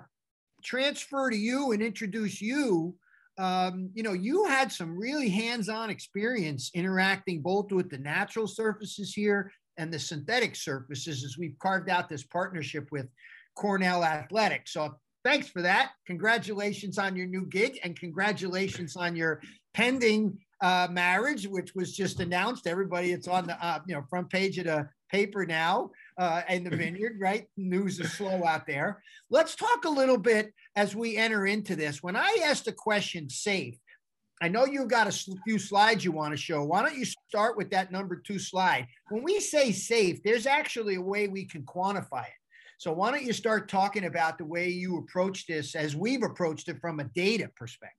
transfer 0.63 1.29
to 1.29 1.37
you 1.37 1.71
and 1.71 1.81
introduce 1.81 2.41
you, 2.41 2.95
um, 3.37 3.89
you 3.93 4.03
know, 4.03 4.13
you 4.13 4.45
had 4.45 4.71
some 4.71 4.97
really 4.97 5.29
hands-on 5.29 5.89
experience 5.89 6.71
interacting 6.73 7.41
both 7.41 7.71
with 7.71 7.89
the 7.89 7.97
natural 7.97 8.47
surfaces 8.47 9.13
here 9.13 9.51
and 9.77 9.93
the 9.93 9.99
synthetic 9.99 10.55
surfaces 10.55 11.23
as 11.23 11.37
we've 11.37 11.57
carved 11.59 11.89
out 11.89 12.09
this 12.09 12.23
partnership 12.23 12.87
with 12.91 13.07
Cornell 13.55 14.03
Athletics. 14.03 14.73
So 14.73 14.95
thanks 15.23 15.47
for 15.47 15.61
that. 15.61 15.91
Congratulations 16.07 16.97
on 16.97 17.15
your 17.15 17.27
new 17.27 17.45
gig 17.45 17.79
and 17.83 17.97
congratulations 17.97 18.95
on 18.95 19.15
your 19.15 19.41
pending 19.73 20.37
uh, 20.61 20.87
marriage, 20.91 21.47
which 21.47 21.73
was 21.75 21.95
just 21.95 22.19
announced. 22.19 22.67
Everybody, 22.67 23.11
it's 23.11 23.27
on 23.27 23.47
the 23.47 23.65
uh, 23.65 23.79
you 23.87 23.95
know 23.95 24.03
front 24.09 24.29
page 24.29 24.57
of 24.57 24.65
the 24.65 24.89
paper 25.09 25.45
now 25.45 25.89
uh, 26.19 26.41
in 26.49 26.63
the 26.63 26.69
vineyard, 26.75 27.17
right? 27.19 27.47
News 27.57 27.99
is 27.99 28.11
slow 28.11 28.43
out 28.45 28.67
there. 28.67 29.01
Let's 29.31 29.55
talk 29.55 29.85
a 29.85 29.89
little 29.89 30.17
bit 30.17 30.53
as 30.75 30.95
we 30.95 31.17
enter 31.17 31.47
into 31.47 31.75
this. 31.75 32.03
When 32.03 32.15
I 32.15 32.37
asked 32.43 32.65
the 32.65 32.73
question 32.73 33.29
safe, 33.29 33.77
I 34.41 34.47
know 34.47 34.65
you've 34.65 34.89
got 34.89 35.07
a 35.07 35.35
few 35.45 35.59
slides 35.59 36.05
you 36.05 36.11
want 36.11 36.31
to 36.31 36.37
show. 36.37 36.63
Why 36.63 36.81
don't 36.81 36.97
you 36.97 37.05
start 37.05 37.57
with 37.57 37.71
that 37.71 37.91
number 37.91 38.15
two 38.15 38.39
slide? 38.39 38.87
When 39.09 39.23
we 39.23 39.39
say 39.39 39.71
safe, 39.71 40.21
there's 40.23 40.45
actually 40.45 40.95
a 40.95 41.01
way 41.01 41.27
we 41.27 41.45
can 41.45 41.63
quantify 41.63 42.23
it. 42.23 42.33
So 42.77 42.93
why 42.93 43.11
don't 43.11 43.23
you 43.23 43.33
start 43.33 43.67
talking 43.67 44.05
about 44.05 44.37
the 44.37 44.45
way 44.45 44.69
you 44.69 44.97
approach 44.99 45.45
this 45.45 45.75
as 45.75 45.97
we've 45.97 46.23
approached 46.23 46.69
it 46.69 46.79
from 46.79 47.01
a 47.01 47.03
data 47.03 47.49
perspective? 47.57 47.95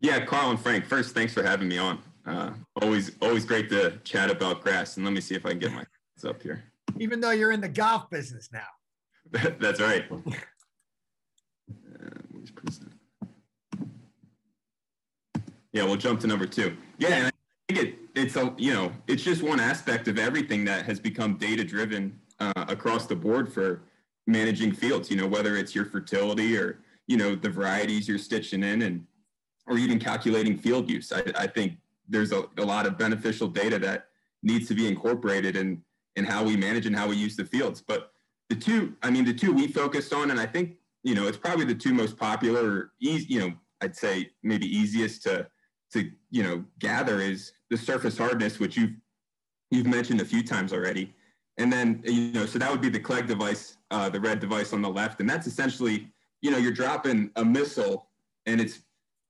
Yeah, 0.00 0.24
Carl 0.26 0.50
and 0.50 0.60
Frank, 0.60 0.84
first, 0.84 1.14
thanks 1.14 1.32
for 1.32 1.42
having 1.42 1.68
me 1.68 1.78
on. 1.78 1.98
Uh, 2.26 2.50
always, 2.82 3.12
always 3.22 3.46
great 3.46 3.70
to 3.70 3.98
chat 4.04 4.30
about 4.30 4.62
grass. 4.62 4.98
And 4.98 5.06
let 5.06 5.14
me 5.14 5.22
see 5.22 5.34
if 5.34 5.46
I 5.46 5.50
can 5.50 5.58
get 5.58 5.72
my 5.72 5.84
up 6.24 6.42
here. 6.42 6.64
Even 6.98 7.20
though 7.20 7.30
you're 7.30 7.52
in 7.52 7.60
the 7.60 7.68
golf 7.68 8.10
business 8.10 8.48
now. 8.52 8.66
That's 9.60 9.80
right. 9.80 10.04
yeah, 15.72 15.84
we'll 15.84 15.96
jump 15.96 16.20
to 16.20 16.26
number 16.26 16.46
two. 16.46 16.76
Yeah, 16.98 17.28
I 17.28 17.72
think 17.72 17.88
it, 17.88 17.94
it's 18.14 18.36
a 18.36 18.54
you 18.56 18.72
know 18.72 18.90
it's 19.06 19.22
just 19.22 19.42
one 19.42 19.60
aspect 19.60 20.08
of 20.08 20.18
everything 20.18 20.64
that 20.64 20.86
has 20.86 20.98
become 20.98 21.36
data 21.36 21.62
driven 21.64 22.18
uh, 22.40 22.64
across 22.68 23.06
the 23.06 23.16
board 23.16 23.52
for 23.52 23.82
managing 24.26 24.72
fields. 24.72 25.10
You 25.10 25.16
know, 25.16 25.26
whether 25.26 25.56
it's 25.56 25.74
your 25.74 25.84
fertility 25.84 26.56
or 26.56 26.78
you 27.06 27.16
know 27.16 27.34
the 27.34 27.50
varieties 27.50 28.08
you're 28.08 28.18
stitching 28.18 28.62
in, 28.62 28.82
and 28.82 29.06
or 29.66 29.78
even 29.78 29.98
calculating 29.98 30.56
field 30.56 30.90
use. 30.90 31.12
I, 31.12 31.22
I 31.36 31.46
think 31.46 31.74
there's 32.08 32.32
a, 32.32 32.44
a, 32.56 32.64
lot 32.64 32.86
of 32.86 32.96
beneficial 32.96 33.48
data 33.48 33.78
that 33.78 34.06
needs 34.42 34.66
to 34.68 34.74
be 34.74 34.88
incorporated 34.88 35.56
in 35.56 35.82
in 36.16 36.24
how 36.24 36.44
we 36.44 36.56
manage 36.56 36.86
and 36.86 36.96
how 36.96 37.08
we 37.08 37.16
use 37.16 37.36
the 37.36 37.44
fields. 37.44 37.82
But 37.86 38.12
the 38.48 38.56
two, 38.56 38.94
I 39.02 39.10
mean, 39.10 39.24
the 39.24 39.34
two 39.34 39.52
we 39.52 39.68
focused 39.68 40.12
on, 40.12 40.30
and 40.30 40.40
I 40.40 40.46
think 40.46 40.76
you 41.02 41.14
know 41.14 41.26
it's 41.26 41.38
probably 41.38 41.64
the 41.64 41.74
two 41.74 41.94
most 41.94 42.16
popular, 42.16 42.64
or 42.64 42.92
easy, 43.00 43.26
you 43.34 43.40
know, 43.40 43.52
I'd 43.80 43.96
say 43.96 44.30
maybe 44.42 44.66
easiest 44.66 45.22
to 45.24 45.46
to 45.92 46.10
you 46.30 46.42
know 46.42 46.64
gather 46.78 47.20
is 47.20 47.52
the 47.70 47.76
surface 47.76 48.18
hardness, 48.18 48.58
which 48.58 48.76
you've 48.76 48.94
you've 49.70 49.86
mentioned 49.86 50.20
a 50.20 50.24
few 50.24 50.42
times 50.42 50.72
already. 50.72 51.14
And 51.58 51.72
then, 51.72 52.00
you 52.04 52.32
know, 52.32 52.46
so 52.46 52.58
that 52.58 52.70
would 52.70 52.80
be 52.80 52.88
the 52.88 53.00
Clegg 53.00 53.26
device, 53.26 53.76
uh, 53.90 54.08
the 54.08 54.20
red 54.20 54.38
device 54.38 54.72
on 54.72 54.80
the 54.80 54.88
left. 54.88 55.20
And 55.20 55.28
that's 55.28 55.46
essentially, 55.46 56.08
you 56.40 56.52
know, 56.52 56.56
you're 56.56 56.72
dropping 56.72 57.30
a 57.36 57.44
missile 57.44 58.08
and 58.46 58.60
it's 58.60 58.80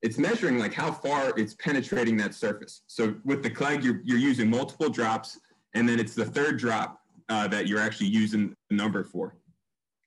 it's 0.01 0.17
measuring 0.17 0.57
like 0.57 0.73
how 0.73 0.93
far 0.93 1.33
it's 1.37 1.55
penetrating 1.55 2.15
that 2.17 2.33
surface. 2.33 2.83
So 2.87 3.15
with 3.25 3.43
the 3.43 3.49
Clegg, 3.49 3.83
you're, 3.83 3.99
you're 4.05 4.17
using 4.17 4.49
multiple 4.49 4.89
drops, 4.89 5.39
and 5.73 5.87
then 5.87 5.99
it's 5.99 6.15
the 6.15 6.25
third 6.25 6.57
drop 6.57 7.01
uh, 7.29 7.47
that 7.47 7.67
you're 7.67 7.79
actually 7.79 8.07
using 8.07 8.55
the 8.69 8.75
number 8.75 9.03
for. 9.03 9.35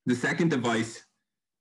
The 0.06 0.14
second 0.14 0.50
device 0.50 1.04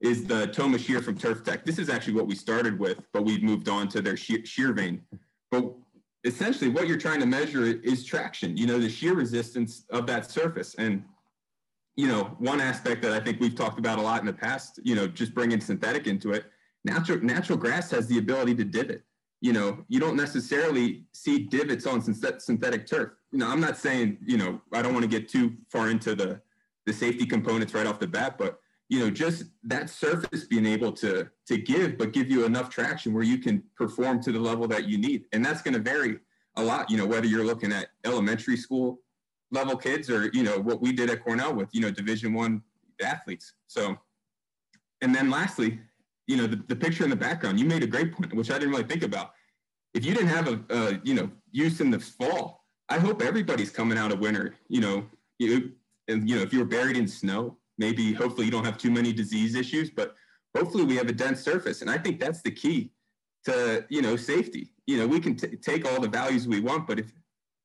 is 0.02 0.26
the 0.26 0.48
Toma 0.48 0.80
shear 0.80 1.02
from 1.02 1.18
Turf 1.18 1.44
Tech. 1.44 1.64
This 1.64 1.78
is 1.78 1.90
actually 1.90 2.14
what 2.14 2.26
we 2.26 2.36
started 2.36 2.80
with, 2.80 2.98
but 3.14 3.24
we've 3.24 3.44
moved 3.44 3.70
on 3.70 3.88
to 3.90 4.02
their 4.02 4.18
shear, 4.18 4.44
shear 4.46 4.74
vane. 4.74 5.02
But 5.52 5.72
essentially 6.24 6.70
what 6.70 6.88
you're 6.88 6.98
trying 6.98 7.20
to 7.20 7.26
measure 7.26 7.64
is 7.66 8.04
traction, 8.04 8.58
you 8.58 8.66
know, 8.66 8.80
the 8.80 8.90
shear 8.90 9.14
resistance 9.14 9.86
of 9.92 10.08
that 10.08 10.30
surface. 10.30 10.76
And, 10.76 11.04
you 11.96 12.08
know, 12.08 12.36
one 12.40 12.60
aspect 12.60 13.02
that 13.04 13.12
I 13.12 13.20
think 13.20 13.40
we've 13.40 13.56
talked 13.56 13.78
about 13.78 14.00
a 14.00 14.02
lot 14.02 14.22
in 14.22 14.26
the 14.26 14.34
past, 14.34 14.80
you 14.84 14.96
know, 14.96 15.08
just 15.08 15.36
bringing 15.36 15.60
synthetic 15.60 16.08
into 16.08 16.32
it, 16.32 16.46
natural, 16.84 17.20
natural 17.22 17.58
grass 17.58 17.92
has 17.92 18.08
the 18.08 18.18
ability 18.18 18.56
to 18.56 18.64
divot. 18.64 19.04
You 19.42 19.54
know, 19.54 19.84
you 19.88 20.00
don't 20.00 20.16
necessarily 20.16 21.04
see 21.14 21.40
divots 21.40 21.86
on 21.86 22.02
synthetic 22.02 22.88
turf. 22.88 23.12
You 23.32 23.40
know, 23.40 23.48
I'm 23.48 23.62
not 23.62 23.78
saying, 23.78 24.18
you 24.26 24.38
know, 24.38 24.62
I 24.74 24.82
don't 24.82 24.94
want 24.94 25.04
to 25.04 25.10
get 25.10 25.30
too 25.30 25.54
far 25.70 25.90
into 25.90 26.16
the, 26.16 26.42
the 26.86 26.94
safety 26.94 27.26
components 27.26 27.74
right 27.74 27.88
off 27.88 28.00
the 28.00 28.08
bat, 28.08 28.38
but 28.38 28.60
you 28.92 29.00
know, 29.00 29.10
just 29.10 29.46
that 29.64 29.90
surface 29.90 30.44
being 30.44 30.66
able 30.66 30.92
to 30.92 31.30
to 31.48 31.58
give, 31.58 31.98
but 31.98 32.12
give 32.12 32.30
you 32.30 32.46
enough 32.46 32.70
traction 32.70 33.14
where 33.14 33.24
you 33.24 33.38
can 33.38 33.64
perform 33.78 34.22
to 34.24 34.34
the 34.34 34.40
level 34.40 34.68
that 34.68 34.90
you 34.90 34.98
need, 34.98 35.28
and 35.32 35.46
that's 35.46 35.62
going 35.62 35.74
to 35.74 35.80
vary 35.80 36.20
a 36.58 36.64
lot. 36.64 36.90
You 36.90 36.98
know, 36.98 37.06
whether 37.06 37.26
you're 37.26 37.46
looking 37.46 37.72
at 37.72 37.88
elementary 38.04 38.58
school 38.58 39.00
level 39.50 39.78
kids 39.78 40.10
or 40.10 40.30
you 40.34 40.44
know 40.44 40.60
what 40.60 40.82
we 40.82 40.92
did 40.92 41.10
at 41.10 41.24
Cornell 41.24 41.54
with 41.54 41.70
you 41.72 41.80
know 41.80 41.90
Division 41.90 42.34
One 42.34 42.62
athletes. 43.02 43.54
So, 43.68 43.98
and 45.02 45.16
then 45.16 45.30
lastly, 45.30 45.80
you 46.28 46.36
know, 46.36 46.48
the, 46.48 46.62
the 46.68 46.76
picture 46.76 47.06
in 47.06 47.10
the 47.10 47.16
background, 47.16 47.62
you 47.62 47.66
made 47.66 47.84
a 47.84 47.88
great 47.88 48.12
point, 48.12 48.34
which 48.34 48.52
I 48.52 48.56
didn't 48.56 48.72
really 48.72 48.84
think 48.84 49.04
about. 49.04 49.32
If 49.94 50.06
you 50.06 50.14
didn't 50.14 50.30
have 50.30 50.48
a, 50.48 50.62
a 50.70 51.02
you 51.04 51.14
know 51.14 51.30
use 51.52 51.80
in 51.80 51.92
the 51.92 52.00
fall, 52.00 52.61
I 52.92 53.00
hope 53.00 53.22
everybody's 53.22 53.70
coming 53.70 53.98
out 53.98 54.12
of 54.12 54.20
winter. 54.20 54.56
You 54.68 54.82
know, 54.82 55.06
you 55.40 55.72
and 56.08 56.30
you 56.30 56.36
know 56.36 56.42
if 56.42 56.54
you're 56.54 56.66
buried 56.66 56.98
in 56.98 57.08
snow 57.08 57.58
maybe 57.82 58.14
hopefully 58.14 58.46
you 58.46 58.52
don't 58.52 58.64
have 58.64 58.78
too 58.78 58.92
many 58.92 59.12
disease 59.12 59.56
issues, 59.56 59.90
but 59.90 60.16
hopefully 60.56 60.84
we 60.84 60.96
have 60.96 61.10
a 61.10 61.12
dense 61.12 61.42
surface. 61.42 61.82
And 61.82 61.90
I 61.90 61.98
think 61.98 62.20
that's 62.20 62.42
the 62.42 62.52
key 62.52 62.92
to, 63.46 63.86
you 63.90 64.02
know, 64.04 64.16
safety. 64.16 64.72
You 64.86 64.98
know, 64.98 65.08
we 65.08 65.20
can 65.20 65.36
t- 65.36 65.58
take 65.58 65.86
all 65.86 66.00
the 66.00 66.08
values 66.08 66.48
we 66.48 66.60
want, 66.60 66.86
but 66.86 67.00
if 67.00 67.12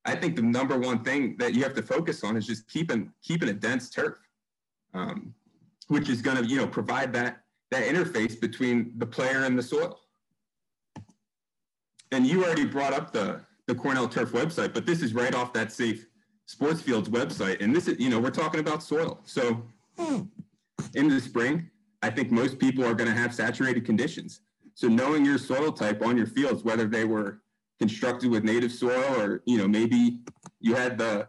I 0.06 0.14
think 0.16 0.34
the 0.34 0.42
number 0.42 0.78
one 0.78 1.04
thing 1.04 1.36
that 1.38 1.54
you 1.54 1.62
have 1.64 1.74
to 1.74 1.82
focus 1.82 2.24
on 2.24 2.36
is 2.36 2.46
just 2.46 2.66
keeping 2.68 3.12
keeping 3.22 3.50
a 3.50 3.52
dense 3.52 3.90
turf, 3.90 4.16
um, 4.94 5.34
which 5.88 6.08
is 6.08 6.22
going 6.22 6.38
to, 6.38 6.44
you 6.48 6.56
know, 6.56 6.66
provide 6.66 7.12
that 7.12 7.42
that 7.72 7.84
interface 7.86 8.40
between 8.40 8.92
the 8.96 9.06
player 9.06 9.44
and 9.44 9.58
the 9.58 9.62
soil. 9.62 10.00
And 12.12 12.24
you 12.26 12.44
already 12.44 12.64
brought 12.64 12.94
up 12.94 13.12
the 13.12 13.40
the 13.66 13.74
Cornell 13.74 14.08
Turf 14.08 14.32
website, 14.32 14.72
but 14.72 14.86
this 14.86 15.02
is 15.02 15.14
right 15.14 15.34
off 15.34 15.52
that 15.52 15.72
Safe 15.72 16.06
Sports 16.46 16.80
Fields 16.80 17.08
website. 17.08 17.60
And 17.60 17.74
this 17.74 17.88
is, 17.88 17.98
you 17.98 18.08
know, 18.08 18.20
we're 18.20 18.30
talking 18.30 18.60
about 18.60 18.82
soil. 18.82 19.20
So 19.24 19.62
in 20.94 21.08
the 21.08 21.20
spring, 21.20 21.68
I 22.02 22.10
think 22.10 22.30
most 22.30 22.58
people 22.58 22.84
are 22.84 22.94
going 22.94 23.10
to 23.10 23.16
have 23.16 23.34
saturated 23.34 23.84
conditions. 23.84 24.40
So 24.74 24.88
knowing 24.88 25.24
your 25.24 25.38
soil 25.38 25.72
type 25.72 26.02
on 26.02 26.16
your 26.16 26.26
fields, 26.26 26.62
whether 26.62 26.86
they 26.86 27.04
were 27.04 27.40
constructed 27.78 28.30
with 28.30 28.44
native 28.44 28.72
soil 28.72 29.20
or 29.20 29.42
you 29.44 29.58
know 29.58 29.68
maybe 29.68 30.20
you 30.60 30.74
had 30.74 30.96
the 30.96 31.28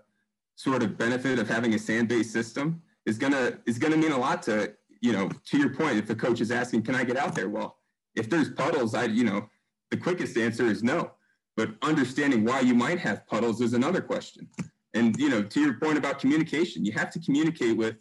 sort 0.55 0.81
of 0.81 0.97
benefit 0.97 1.39
of 1.39 1.47
having 1.49 1.73
a 1.73 1.79
sand-based 1.79 2.31
system, 2.31 2.81
is 3.05 3.17
gonna 3.17 3.59
is 3.65 3.79
gonna 3.79 3.97
mean 3.97 4.11
a 4.11 4.17
lot 4.17 4.43
to 4.43 4.73
you 5.01 5.13
know 5.13 5.29
to 5.45 5.57
your 5.57 5.69
point. 5.73 5.97
If 5.97 6.07
the 6.07 6.15
coach 6.15 6.41
is 6.41 6.51
asking, 6.51 6.83
"Can 6.83 6.95
I 6.95 7.03
get 7.03 7.17
out 7.17 7.35
there?" 7.35 7.49
Well, 7.49 7.77
if 8.15 8.29
there's 8.29 8.49
puddles, 8.49 8.93
I 8.93 9.05
you 9.05 9.23
know 9.23 9.49
the 9.91 9.97
quickest 9.97 10.37
answer 10.37 10.65
is 10.65 10.83
no. 10.83 11.11
But 11.57 11.71
understanding 11.81 12.45
why 12.45 12.61
you 12.61 12.75
might 12.75 12.99
have 12.99 13.27
puddles 13.27 13.59
is 13.61 13.73
another 13.73 13.99
question. 13.99 14.47
And 14.93 15.17
you 15.17 15.27
know, 15.27 15.43
to 15.43 15.59
your 15.59 15.73
point 15.73 15.97
about 15.97 16.19
communication, 16.19 16.85
you 16.85 16.93
have 16.93 17.11
to 17.11 17.19
communicate 17.19 17.75
with 17.75 17.95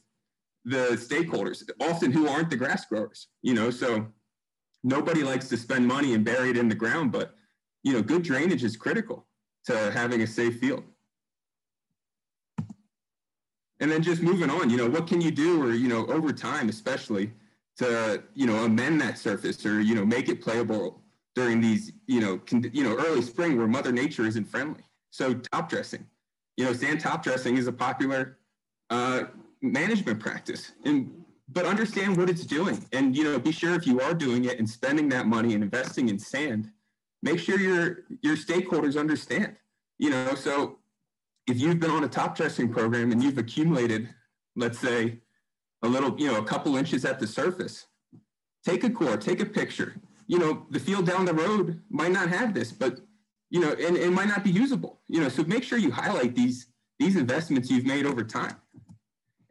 the 0.65 0.91
stakeholders, 1.09 1.69
often 1.81 2.13
who 2.13 2.29
aren't 2.29 2.51
the 2.51 2.57
grass 2.57 2.85
growers. 2.85 3.29
You 3.43 3.55
know, 3.55 3.71
so 3.71 4.07
nobody 4.85 5.23
likes 5.23 5.49
to 5.49 5.57
spend 5.57 5.87
money 5.87 6.13
and 6.15 6.25
bury 6.25 6.51
it 6.51 6.59
in 6.59 6.69
the 6.69 6.75
ground, 6.75 7.13
but 7.13 7.35
you 7.83 7.93
know, 7.93 8.03
good 8.03 8.23
drainage 8.23 8.63
is 8.63 8.77
critical 8.77 9.27
to 9.65 9.91
having 9.93 10.21
a 10.23 10.27
safe 10.27 10.59
field. 10.61 10.85
And 13.81 13.91
then 13.91 14.03
just 14.03 14.23
moving 14.23 14.51
on, 14.51 14.71
you 14.71 14.77
know, 14.77 14.89
what 14.89 15.07
can 15.07 15.21
you 15.21 15.31
do, 15.31 15.63
or 15.63 15.73
you 15.73 15.89
know, 15.89 16.07
over 16.07 16.33
time, 16.33 16.69
especially 16.69 17.33
to 17.79 18.23
you 18.35 18.47
know 18.47 18.65
amend 18.65 19.01
that 19.01 19.19
surface 19.19 19.65
or 19.65 19.81
you 19.81 19.95
know 19.95 20.05
make 20.05 20.29
it 20.29 20.43
playable 20.43 21.03
during 21.37 21.61
these 21.61 21.93
you 22.07 22.21
know 22.21 22.39
con- 22.39 22.71
you 22.73 22.83
know 22.83 22.97
early 22.97 23.23
spring 23.23 23.57
where 23.57 23.69
Mother 23.69 23.93
Nature 23.93 24.27
isn't 24.27 24.47
friendly. 24.47 24.83
So 25.11 25.35
top 25.35 25.69
dressing, 25.69 26.05
you 26.57 26.65
know, 26.65 26.73
sand 26.73 27.01
top 27.01 27.23
dressing 27.23 27.57
is 27.57 27.69
a 27.69 27.73
popular 27.73 28.39
uh, 28.91 29.25
management 29.63 30.19
practice, 30.19 30.73
and 30.85 31.25
but 31.49 31.65
understand 31.65 32.17
what 32.17 32.29
it's 32.29 32.45
doing, 32.45 32.85
and 32.93 33.17
you 33.17 33.25
know, 33.25 33.39
be 33.39 33.53
sure 33.53 33.75
if 33.75 33.87
you 33.87 34.01
are 34.01 34.15
doing 34.15 34.47
it 34.47 34.59
and 34.59 34.69
spending 34.69 35.09
that 35.11 35.27
money 35.27 35.55
and 35.55 35.63
investing 35.63 36.09
in 36.09 36.19
sand, 36.19 36.71
make 37.23 37.39
sure 37.39 37.61
your 37.61 38.05
your 38.23 38.37
stakeholders 38.37 38.99
understand. 38.99 39.57
You 39.99 40.11
know, 40.11 40.35
so 40.35 40.79
if 41.47 41.61
you've 41.61 41.79
been 41.79 41.91
on 41.91 42.05
a 42.05 42.09
top 42.09 42.37
dressing 42.37 42.69
program 42.69 43.13
and 43.13 43.23
you've 43.23 43.39
accumulated, 43.39 44.09
let's 44.57 44.79
say, 44.79 45.21
a 45.83 45.89
little, 45.89 46.19
you 46.19 46.31
know, 46.31 46.39
a 46.39 46.45
couple 46.45 46.77
inches 46.77 47.05
at 47.05 47.21
the 47.21 47.27
surface, 47.27 47.87
take 48.65 48.85
a 48.85 48.91
core, 48.91 49.17
take 49.17 49.41
a 49.41 49.47
picture. 49.47 49.95
You 50.27 50.39
know, 50.39 50.67
the 50.71 50.81
field 50.81 51.07
down 51.07 51.25
the 51.25 51.35
road 51.35 51.81
might 51.89 52.13
not 52.13 52.29
have 52.29 52.55
this, 52.55 52.73
but 52.73 53.01
you 53.51 53.61
know, 53.61 53.73
and 53.73 53.97
it 53.97 54.11
might 54.11 54.29
not 54.29 54.43
be 54.43 54.51
usable. 54.51 55.01
You 55.09 55.21
know, 55.21 55.29
so 55.29 55.45
make 55.45 55.63
sure 55.63 55.79
you 55.79 55.91
highlight 55.91 56.35
these 56.35 56.67
these 56.99 57.17
investments 57.17 57.71
you've 57.71 57.87
made 57.87 58.07
over 58.07 58.25
time. 58.25 58.57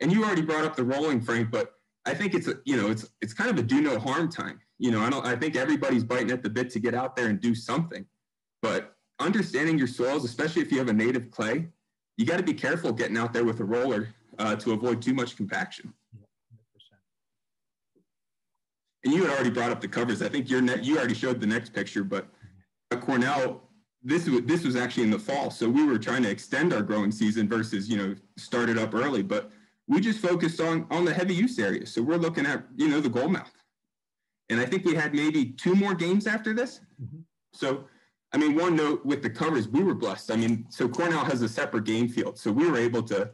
And 0.02 0.12
you 0.12 0.26
already 0.26 0.42
brought 0.42 0.66
up 0.66 0.76
the 0.76 0.84
rolling 0.84 1.22
frame, 1.22 1.48
but 1.50 1.74
I 2.06 2.14
think 2.14 2.34
it's 2.34 2.48
a, 2.48 2.56
you 2.66 2.76
know, 2.76 2.90
it's 2.90 3.08
it's 3.22 3.34
kind 3.34 3.50
of 3.50 3.58
a 3.58 3.64
do 3.64 3.82
no 3.82 3.98
harm 4.00 4.30
time. 4.30 4.60
You 4.78 4.92
know, 4.92 5.02
I 5.02 5.10
don't 5.10 5.26
I 5.26 5.36
think 5.36 5.56
everybody's 5.56 6.04
biting 6.04 6.32
at 6.32 6.44
the 6.44 6.50
bit 6.50 6.70
to 6.72 6.80
get 6.80 6.94
out 6.94 7.16
there 7.16 7.28
and 7.28 7.40
do 7.40 7.56
something. 7.56 8.06
But 8.62 8.96
understanding 9.20 9.78
your 9.78 9.88
soils, 9.88 10.26
especially 10.26 10.62
if 10.62 10.72
you 10.72 10.78
have 10.80 10.90
a 10.90 10.94
native 10.94 11.32
clay, 11.32 11.68
you 12.18 12.26
got 12.26 12.38
to 12.38 12.44
be 12.44 12.54
careful 12.54 12.92
getting 12.92 13.18
out 13.18 13.34
there 13.34 13.46
with 13.46 13.60
a 13.60 13.64
roller 13.64 14.10
uh, 14.40 14.56
to 14.58 14.74
avoid 14.74 15.02
too 15.02 15.14
much 15.14 15.36
compaction. 15.36 15.94
And 19.06 19.14
you 19.14 19.24
had 19.24 19.34
already 19.34 19.52
brought 19.52 19.72
up 19.72 19.80
the 19.80 19.88
covers. 19.88 20.22
I 20.22 20.30
think 20.30 20.50
you're 20.50 20.64
you 20.80 20.98
already 20.98 21.14
showed 21.14 21.40
the 21.40 21.48
next 21.48 21.74
picture, 21.74 22.04
but 22.04 22.28
at 22.92 23.02
Cornell, 23.02 23.70
this 24.04 24.28
was 24.28 24.42
this 24.44 24.64
was 24.64 24.76
actually 24.76 25.04
in 25.04 25.12
the 25.12 25.20
fall, 25.20 25.50
so 25.50 25.70
we 25.70 25.86
were 25.86 25.98
trying 25.98 26.24
to 26.24 26.30
extend 26.30 26.74
our 26.74 26.82
growing 26.82 27.12
season 27.12 27.48
versus 27.48 27.88
you 27.88 27.98
know 27.98 28.16
start 28.38 28.70
it 28.70 28.78
up 28.78 28.94
early. 28.94 29.24
But 29.24 29.52
we 29.88 30.02
just 30.02 30.20
focused 30.20 30.60
on 30.60 30.86
on 30.92 31.06
the 31.06 31.14
heavy 31.14 31.34
use 31.34 31.58
areas. 31.60 31.94
So 31.94 32.02
we're 32.02 32.18
looking 32.18 32.46
at 32.46 32.66
you 32.76 32.88
know 32.88 33.00
the 33.00 33.10
goalmouth, 33.10 33.54
and 34.50 34.60
I 34.60 34.66
think 34.66 34.86
we 34.86 34.96
had 34.96 35.14
maybe 35.14 35.46
two 35.52 35.76
more 35.76 35.94
games 35.96 36.28
after 36.28 36.54
this. 36.54 36.82
Mm-hmm. 37.02 37.22
So 37.54 37.86
I 38.36 38.38
mean, 38.38 38.54
one 38.56 38.76
note 38.76 39.06
with 39.06 39.24
the 39.24 39.30
covers, 39.30 39.70
we 39.70 39.82
were 39.82 39.94
blessed. 39.96 40.30
I 40.30 40.36
mean, 40.36 40.66
so 40.70 40.90
Cornell 40.90 41.24
has 41.24 41.42
a 41.42 41.48
separate 41.48 41.86
game 41.86 42.10
field, 42.10 42.38
so 42.38 42.52
we 42.52 42.70
were 42.70 42.78
able 42.78 43.02
to, 43.04 43.32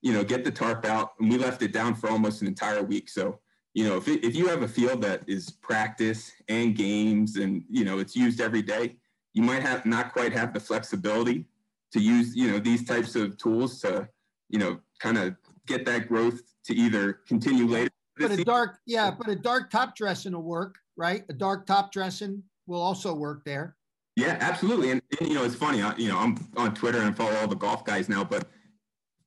you 0.00 0.12
know, 0.12 0.22
get 0.22 0.44
the 0.44 0.50
tarp 0.52 0.84
out, 0.84 1.14
and 1.18 1.28
we 1.28 1.36
left 1.38 1.60
it 1.62 1.72
down 1.72 1.96
for 1.96 2.08
almost 2.08 2.40
an 2.40 2.46
entire 2.46 2.82
week. 2.82 3.08
So, 3.08 3.40
you 3.74 3.84
know, 3.84 3.96
if 3.96 4.06
it, 4.06 4.24
if 4.24 4.36
you 4.36 4.46
have 4.46 4.62
a 4.62 4.68
field 4.68 5.02
that 5.02 5.22
is 5.26 5.50
practice 5.50 6.32
and 6.48 6.76
games, 6.76 7.36
and 7.36 7.64
you 7.68 7.84
know, 7.84 7.98
it's 7.98 8.14
used 8.14 8.40
every 8.40 8.62
day, 8.62 8.96
you 9.32 9.42
might 9.42 9.62
have 9.62 9.84
not 9.84 10.12
quite 10.12 10.32
have 10.32 10.54
the 10.54 10.60
flexibility 10.60 11.44
to 11.92 12.00
use, 12.00 12.34
you 12.36 12.50
know, 12.50 12.60
these 12.60 12.84
types 12.84 13.16
of 13.16 13.36
tools 13.36 13.80
to, 13.80 14.08
you 14.48 14.58
know, 14.58 14.78
kind 15.00 15.18
of 15.18 15.34
get 15.66 15.84
that 15.86 16.08
growth 16.08 16.40
to 16.64 16.74
either 16.74 17.14
continue 17.26 17.66
later. 17.66 17.90
But 18.16 18.30
a 18.30 18.44
dark, 18.44 18.78
yeah, 18.86 19.10
but 19.10 19.28
a 19.28 19.34
dark 19.34 19.70
top 19.70 19.96
dressing 19.96 20.32
will 20.32 20.42
work, 20.42 20.76
right? 20.96 21.24
A 21.28 21.32
dark 21.32 21.66
top 21.66 21.90
dressing 21.90 22.44
will 22.68 22.80
also 22.80 23.12
work 23.12 23.44
there. 23.44 23.76
Yeah, 24.14 24.38
absolutely. 24.40 24.92
And, 24.92 25.02
and, 25.18 25.28
you 25.28 25.34
know, 25.34 25.44
it's 25.44 25.56
funny. 25.56 25.82
I, 25.82 25.96
you 25.96 26.08
know, 26.08 26.18
I'm 26.18 26.36
on 26.56 26.74
Twitter 26.74 27.00
and 27.00 27.16
follow 27.16 27.34
all 27.34 27.48
the 27.48 27.56
golf 27.56 27.84
guys 27.84 28.08
now, 28.08 28.22
but 28.22 28.48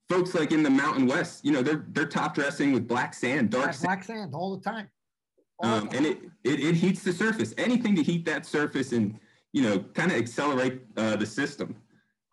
folks 0.10 0.34
like 0.34 0.52
in 0.52 0.64
the 0.64 0.70
Mountain 0.70 1.08
West, 1.08 1.44
you 1.46 1.52
know, 1.52 1.62
they're 1.62 1.86
they're 1.90 2.08
top 2.08 2.36
dressing 2.36 2.72
with 2.72 2.88
black 2.88 3.14
sand, 3.14 3.50
dark 3.50 3.68
yeah, 3.68 3.72
sand. 3.72 3.84
black 3.84 4.04
sand 4.04 4.34
all 4.34 4.56
the 4.56 4.64
time. 4.64 4.90
All 5.60 5.70
um, 5.70 5.88
the 5.88 5.88
time. 5.88 5.98
And 5.98 6.06
it, 6.06 6.18
it 6.44 6.60
it 6.60 6.76
heats 6.76 7.04
the 7.04 7.14
surface. 7.14 7.54
Anything 7.58 7.96
to 7.96 8.04
heat 8.04 8.26
that 8.26 8.46
surface 8.46 8.92
and 8.92 9.20
you 9.54 9.64
know, 9.64 9.80
kind 9.96 10.12
of 10.12 10.18
accelerate 10.18 10.82
uh, 10.98 11.16
the 11.16 11.26
system. 11.26 11.76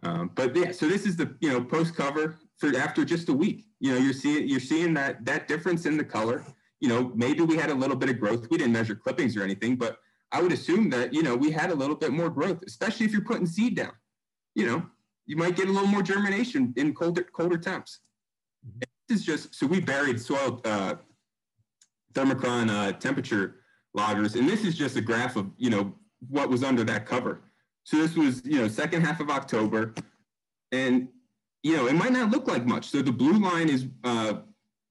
Um, 0.03 0.31
but 0.35 0.55
yeah, 0.55 0.73
so 0.73 0.87
this 0.87 1.07
is 1.07 1.17
the 1.17 1.35
you 1.41 1.51
know 1.51 1.63
post 1.63 1.95
cover 1.95 2.39
for 2.59 2.77
after 2.77 3.05
just 3.05 3.29
a 3.29 3.33
week. 3.33 3.67
You 3.81 3.93
know, 3.93 3.99
you're 3.99 4.13
seeing 4.13 4.49
you're 4.49 4.61
seeing 4.61 4.93
that 4.95 5.25
that 5.25 5.49
difference 5.49 5.87
in 5.87 5.97
the 5.97 6.05
color. 6.05 6.45
You 6.81 6.89
know, 6.89 7.13
maybe 7.15 7.41
we 7.43 7.57
had 7.57 7.71
a 7.71 7.75
little 7.75 7.97
bit 7.97 8.11
of 8.11 8.21
growth. 8.21 8.49
We 8.51 8.59
didn't 8.59 8.73
measure 8.73 8.95
clippings 8.95 9.37
or 9.37 9.43
anything, 9.43 9.77
but 9.77 10.01
I 10.33 10.43
would 10.43 10.53
assume 10.53 10.91
that, 10.91 11.15
you 11.15 11.23
know, 11.23 11.35
we 11.35 11.51
had 11.51 11.71
a 11.71 11.75
little 11.75 11.95
bit 11.95 12.13
more 12.13 12.29
growth, 12.29 12.59
especially 12.67 13.07
if 13.07 13.13
you're 13.13 13.23
putting 13.23 13.47
seed 13.47 13.77
down. 13.77 13.93
You 14.55 14.67
know, 14.67 14.87
you 15.27 15.37
might 15.37 15.57
get 15.57 15.69
a 15.69 15.73
little 15.73 15.89
more 15.89 16.03
germination 16.03 16.73
in 16.77 16.95
colder, 16.95 17.23
colder 17.23 17.59
temps. 17.59 18.01
Mm-hmm. 18.67 18.81
This 19.09 19.21
is 19.21 19.27
just, 19.27 19.55
so 19.55 19.67
we 19.67 19.81
buried 19.81 20.21
soil 20.21 20.61
uh, 20.65 20.95
thermochron 22.15 22.71
uh, 22.71 22.93
temperature 22.93 23.57
loggers, 23.93 24.35
and 24.35 24.49
this 24.49 24.65
is 24.65 24.77
just 24.77 24.97
a 24.97 25.01
graph 25.01 25.37
of, 25.37 25.51
you 25.57 25.71
know, 25.71 25.95
what 26.29 26.49
was 26.49 26.63
under 26.65 26.85
that 26.85 27.07
cover. 27.07 27.43
So 27.85 27.99
this 27.99 28.17
was, 28.17 28.43
you 28.45 28.59
know, 28.59 28.69
second 28.69 29.03
half 29.03 29.21
of 29.21 29.29
October, 29.29 29.95
and, 30.73 31.09
you 31.63 31.77
know, 31.77 31.87
it 31.87 31.95
might 31.95 32.13
not 32.13 32.31
look 32.31 32.49
like 32.49 32.65
much. 32.65 32.89
So 32.89 33.03
the 33.03 33.13
blue 33.13 33.39
line 33.39 33.69
is 33.69 33.87
uh, 34.05 34.39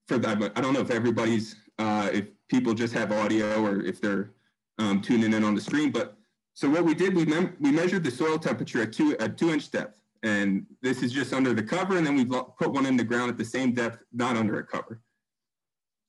for 0.08 0.17
that, 0.19 0.39
but 0.39 0.56
I 0.58 0.62
don't 0.62 0.74
know 0.74 0.82
if 0.82 0.91
everybody's, 0.91 1.56
uh, 1.80 2.10
if 2.13 2.28
people 2.50 2.74
just 2.76 2.93
have 2.93 3.12
audio 3.12 3.63
or 3.65 3.82
if 3.82 4.00
they're 4.00 4.34
um, 4.78 5.02
tuning 5.02 5.34
in 5.34 5.43
on 5.43 5.56
the 5.56 5.62
screen. 5.62 5.91
But 5.91 6.15
so 6.54 6.69
what 6.69 6.86
we 6.86 6.93
did, 6.93 7.15
we, 7.15 7.26
mem- 7.26 7.58
we 7.60 7.72
measured 7.72 8.04
the 8.04 8.12
soil 8.12 8.38
temperature 8.38 8.84
at 8.84 8.93
two, 8.93 9.17
at 9.17 9.38
two 9.38 9.52
inch 9.52 9.72
depth. 9.72 10.00
And 10.24 10.66
this 10.82 11.04
is 11.04 11.12
just 11.12 11.34
under 11.34 11.54
the 11.54 11.64
cover. 11.64 11.98
And 11.98 12.06
then 12.08 12.16
we've 12.16 12.30
put 12.30 12.72
one 12.72 12.86
in 12.86 12.98
the 12.98 13.04
ground 13.04 13.30
at 13.30 13.38
the 13.38 13.46
same 13.46 13.74
depth, 13.74 14.00
not 14.14 14.38
under 14.38 14.60
a 14.60 14.64
cover. 14.64 15.02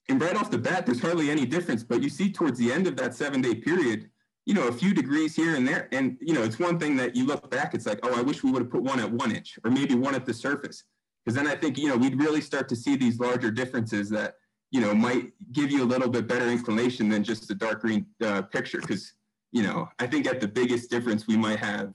And 0.09 0.21
right 0.21 0.37
off 0.37 0.51
the 0.51 0.59
bat, 0.59 0.87
there's 0.87 1.01
hardly 1.01 1.31
any 1.31 1.47
difference. 1.47 1.83
But 1.83 2.03
you 2.03 2.09
see 2.09 2.31
towards 2.31 2.59
the 2.59 2.73
end 2.73 2.87
of 2.87 2.97
that 2.97 3.15
seven 3.15 3.41
day 3.41 3.55
period, 3.55 4.09
you 4.47 4.55
know, 4.55 4.69
a 4.69 4.73
few 4.73 4.95
degrees 4.95 5.35
here 5.35 5.57
and 5.57 5.67
there. 5.67 5.89
And, 5.93 6.17
you 6.21 6.35
know, 6.35 6.43
it's 6.43 6.59
one 6.59 6.79
thing 6.79 6.97
that 6.97 7.17
you 7.17 7.27
look 7.27 7.51
back, 7.51 7.75
it's 7.75 7.87
like, 7.87 8.01
oh, 8.03 8.15
I 8.15 8.23
wish 8.23 8.43
we 8.43 8.51
would 8.51 8.63
have 8.63 8.71
put 8.71 8.83
one 8.83 9.01
at 9.01 9.11
one 9.11 9.35
inch 9.35 9.59
or 9.65 9.71
maybe 9.71 9.95
one 9.95 10.15
at 10.15 10.27
the 10.27 10.35
surface. 10.35 10.85
Because 11.25 11.35
then 11.35 11.47
I 11.47 11.57
think, 11.57 11.79
you 11.79 11.89
know, 11.89 11.97
we'd 11.97 12.21
really 12.21 12.43
start 12.43 12.69
to 12.69 12.77
see 12.77 12.97
these 12.97 13.19
larger 13.19 13.51
differences 13.51 14.11
that 14.11 14.35
you 14.75 14.81
know, 14.81 14.93
might 14.93 15.31
give 15.53 15.71
you 15.71 15.85
a 15.85 15.87
little 15.87 16.09
bit 16.09 16.27
better 16.27 16.49
inclination 16.49 17.09
than 17.09 17.23
just 17.23 17.49
a 17.49 17.55
dark 17.55 17.81
green 17.81 18.05
uh, 18.25 18.43
picture. 18.43 18.81
Because, 18.81 19.13
you 19.53 19.63
know, 19.63 19.89
I 20.01 20.09
think 20.09 20.27
at 20.27 20.41
the 20.41 20.49
biggest 20.49 20.91
difference, 20.91 21.29
we 21.29 21.37
might 21.37 21.61
have 21.61 21.95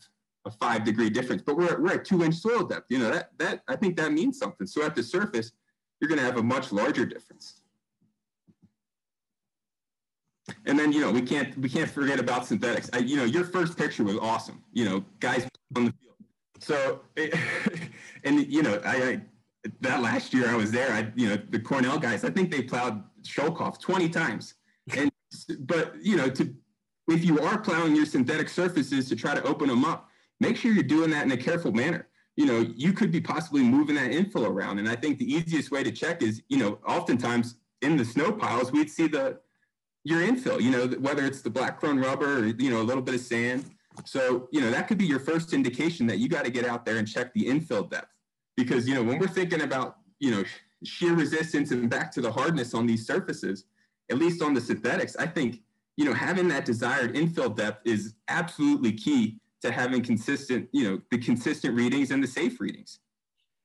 a 0.49 0.57
five 0.57 0.83
degree 0.83 1.09
difference, 1.09 1.41
but 1.41 1.57
we're, 1.57 1.79
we're 1.79 1.93
at 1.93 2.05
two 2.05 2.23
inch 2.23 2.35
soil 2.35 2.63
depth. 2.63 2.87
You 2.89 2.99
know, 2.99 3.11
that, 3.11 3.31
that, 3.37 3.61
I 3.67 3.75
think 3.75 3.95
that 3.97 4.11
means 4.11 4.37
something. 4.37 4.67
So 4.67 4.83
at 4.83 4.95
the 4.95 5.03
surface, 5.03 5.51
you're 5.99 6.09
going 6.09 6.19
to 6.19 6.25
have 6.25 6.37
a 6.37 6.43
much 6.43 6.71
larger 6.71 7.05
difference. 7.05 7.61
And 10.65 10.77
then, 10.79 10.91
you 10.91 11.01
know, 11.01 11.11
we 11.11 11.21
can't, 11.21 11.55
we 11.57 11.69
can't 11.69 11.89
forget 11.89 12.19
about 12.19 12.45
synthetics. 12.45 12.89
I, 12.91 12.99
you 12.99 13.17
know, 13.17 13.25
your 13.25 13.43
first 13.43 13.77
picture 13.77 14.03
was 14.03 14.17
awesome, 14.17 14.63
you 14.73 14.85
know, 14.85 15.05
guys 15.19 15.47
on 15.75 15.85
the 15.85 15.93
field. 16.01 16.15
So, 16.59 17.01
and, 18.23 18.51
you 18.51 18.63
know, 18.63 18.81
I, 18.83 18.95
I 18.95 19.21
that 19.81 20.01
last 20.01 20.33
year 20.33 20.49
I 20.49 20.55
was 20.55 20.71
there, 20.71 20.91
I 20.91 21.11
you 21.15 21.29
know 21.29 21.37
the 21.49 21.59
Cornell 21.59 21.99
guys, 21.99 22.23
I 22.23 22.29
think 22.29 22.49
they 22.51 22.61
plowed 22.61 23.03
Schoellkopf 23.23 23.79
20 23.79 24.09
times. 24.09 24.55
And 24.95 25.11
but 25.59 25.95
you 26.01 26.15
know 26.15 26.29
to 26.29 26.55
if 27.09 27.25
you 27.25 27.39
are 27.41 27.57
plowing 27.59 27.95
your 27.95 28.05
synthetic 28.05 28.49
surfaces 28.49 29.09
to 29.09 29.15
try 29.15 29.33
to 29.33 29.43
open 29.43 29.67
them 29.67 29.83
up, 29.83 30.09
make 30.39 30.57
sure 30.57 30.71
you're 30.71 30.83
doing 30.83 31.09
that 31.11 31.25
in 31.25 31.31
a 31.31 31.37
careful 31.37 31.71
manner. 31.71 32.07
You 32.35 32.45
know, 32.45 32.59
you 32.75 32.93
could 32.93 33.11
be 33.11 33.19
possibly 33.19 33.63
moving 33.63 33.95
that 33.95 34.11
infill 34.11 34.47
around. 34.47 34.79
And 34.79 34.87
I 34.87 34.95
think 34.95 35.19
the 35.19 35.31
easiest 35.31 35.71
way 35.71 35.83
to 35.83 35.91
check 35.91 36.21
is, 36.21 36.41
you 36.47 36.57
know, 36.57 36.79
oftentimes 36.87 37.55
in 37.81 37.97
the 37.97 38.05
snow 38.05 38.31
piles, 38.31 38.71
we'd 38.71 38.89
see 38.89 39.07
the 39.07 39.39
your 40.05 40.21
infill, 40.21 40.61
you 40.61 40.71
know, 40.71 40.87
whether 40.99 41.25
it's 41.25 41.41
the 41.41 41.49
black 41.49 41.79
crumb 41.79 41.99
rubber 41.99 42.39
or, 42.39 42.45
you 42.45 42.69
know, 42.69 42.81
a 42.81 42.83
little 42.83 43.03
bit 43.03 43.15
of 43.15 43.21
sand. 43.21 43.65
So, 44.05 44.47
you 44.51 44.61
know, 44.61 44.71
that 44.71 44.87
could 44.87 44.97
be 44.97 45.05
your 45.05 45.19
first 45.19 45.51
indication 45.51 46.07
that 46.07 46.19
you 46.19 46.29
got 46.29 46.45
to 46.45 46.51
get 46.51 46.65
out 46.65 46.85
there 46.85 46.97
and 46.97 47.07
check 47.07 47.33
the 47.33 47.45
infill 47.45 47.89
depth 47.89 48.13
because 48.59 48.87
you 48.87 48.93
know 48.93 49.01
when 49.01 49.17
we're 49.17 49.27
thinking 49.27 49.61
about 49.61 49.97
you 50.19 50.31
know 50.31 50.43
shear 50.83 51.13
resistance 51.13 51.71
and 51.71 51.89
back 51.89 52.11
to 52.11 52.21
the 52.21 52.31
hardness 52.31 52.73
on 52.73 52.85
these 52.85 53.07
surfaces 53.07 53.65
at 54.11 54.17
least 54.17 54.41
on 54.41 54.53
the 54.53 54.61
synthetics 54.61 55.15
i 55.15 55.25
think 55.25 55.61
you 55.95 56.03
know 56.03 56.13
having 56.13 56.47
that 56.47 56.65
desired 56.65 57.15
infill 57.15 57.55
depth 57.55 57.87
is 57.87 58.15
absolutely 58.27 58.91
key 58.91 59.39
to 59.61 59.71
having 59.71 60.01
consistent 60.01 60.67
you 60.71 60.89
know 60.89 61.01
the 61.11 61.17
consistent 61.17 61.75
readings 61.75 62.11
and 62.11 62.23
the 62.23 62.27
safe 62.27 62.59
readings 62.59 62.99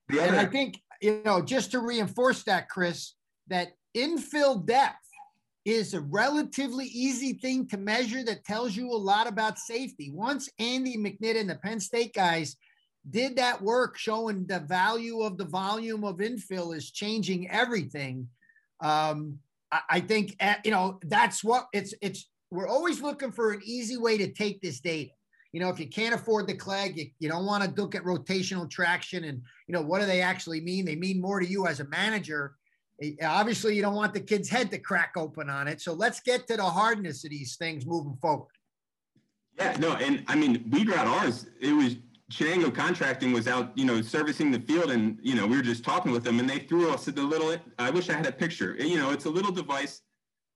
the 0.08 0.20
and 0.20 0.36
i 0.36 0.44
think 0.44 0.80
you 1.00 1.22
know 1.24 1.40
just 1.40 1.70
to 1.70 1.78
reinforce 1.80 2.42
that 2.42 2.68
chris 2.68 3.14
that 3.48 3.68
infill 3.96 4.64
depth 4.64 4.98
is 5.64 5.94
a 5.94 6.00
relatively 6.00 6.86
easy 6.86 7.32
thing 7.32 7.66
to 7.66 7.78
measure 7.78 8.22
that 8.22 8.44
tells 8.44 8.76
you 8.76 8.90
a 8.90 8.94
lot 8.94 9.26
about 9.26 9.58
safety 9.58 10.10
once 10.12 10.48
andy 10.58 10.96
mcnitt 10.96 11.38
and 11.38 11.48
the 11.48 11.56
penn 11.56 11.80
state 11.80 12.12
guys 12.14 12.56
did 13.10 13.36
that 13.36 13.60
work 13.60 13.98
showing 13.98 14.46
the 14.46 14.60
value 14.60 15.20
of 15.20 15.36
the 15.36 15.44
volume 15.44 16.04
of 16.04 16.18
infill 16.18 16.74
is 16.76 16.90
changing 16.90 17.50
everything. 17.50 18.28
Um, 18.80 19.38
I, 19.70 19.80
I 19.90 20.00
think, 20.00 20.36
uh, 20.40 20.54
you 20.64 20.70
know, 20.70 20.98
that's 21.02 21.44
what 21.44 21.66
it's, 21.72 21.94
it's, 22.00 22.28
we're 22.50 22.68
always 22.68 23.02
looking 23.02 23.32
for 23.32 23.52
an 23.52 23.60
easy 23.64 23.96
way 23.96 24.16
to 24.18 24.32
take 24.32 24.60
this 24.60 24.80
data. 24.80 25.10
You 25.54 25.60
know, 25.60 25.68
if 25.68 25.78
you 25.78 25.86
can't 25.86 26.12
afford 26.12 26.48
the 26.48 26.54
Clegg, 26.54 26.98
you, 26.98 27.06
you 27.20 27.28
don't 27.28 27.46
want 27.46 27.62
to 27.62 27.80
look 27.80 27.94
at 27.94 28.02
rotational 28.02 28.68
traction 28.68 29.22
and, 29.22 29.40
you 29.68 29.72
know, 29.72 29.82
what 29.82 30.00
do 30.00 30.06
they 30.06 30.20
actually 30.20 30.60
mean? 30.60 30.84
They 30.84 30.96
mean 30.96 31.20
more 31.20 31.38
to 31.38 31.46
you 31.46 31.68
as 31.68 31.78
a 31.78 31.84
manager. 31.84 32.56
Eh, 33.00 33.12
obviously, 33.22 33.76
you 33.76 33.80
don't 33.80 33.94
want 33.94 34.14
the 34.14 34.20
kid's 34.20 34.48
head 34.48 34.68
to 34.72 34.78
crack 34.78 35.12
open 35.16 35.48
on 35.48 35.68
it. 35.68 35.80
So 35.80 35.92
let's 35.92 36.18
get 36.18 36.48
to 36.48 36.56
the 36.56 36.64
hardness 36.64 37.22
of 37.22 37.30
these 37.30 37.54
things 37.54 37.86
moving 37.86 38.18
forward. 38.20 38.48
Yeah, 39.56 39.76
no, 39.78 39.92
and 39.92 40.24
I 40.26 40.34
mean, 40.34 40.68
we 40.72 40.84
got 40.84 41.06
ours. 41.06 41.46
It 41.60 41.72
was 41.72 41.98
Chenango 42.32 42.74
Contracting 42.74 43.32
was 43.32 43.46
out, 43.46 43.70
you 43.78 43.84
know, 43.84 44.02
servicing 44.02 44.50
the 44.50 44.58
field, 44.58 44.90
and 44.90 45.20
you 45.22 45.36
know, 45.36 45.46
we 45.46 45.56
were 45.56 45.62
just 45.62 45.84
talking 45.84 46.10
with 46.10 46.24
them, 46.24 46.40
and 46.40 46.50
they 46.50 46.58
threw 46.58 46.90
us 46.90 47.04
the 47.04 47.22
little. 47.22 47.56
I 47.78 47.90
wish 47.90 48.10
I 48.10 48.14
had 48.14 48.26
a 48.26 48.32
picture. 48.32 48.74
You 48.76 48.98
know, 48.98 49.12
it's 49.12 49.26
a 49.26 49.30
little 49.30 49.52
device. 49.52 50.02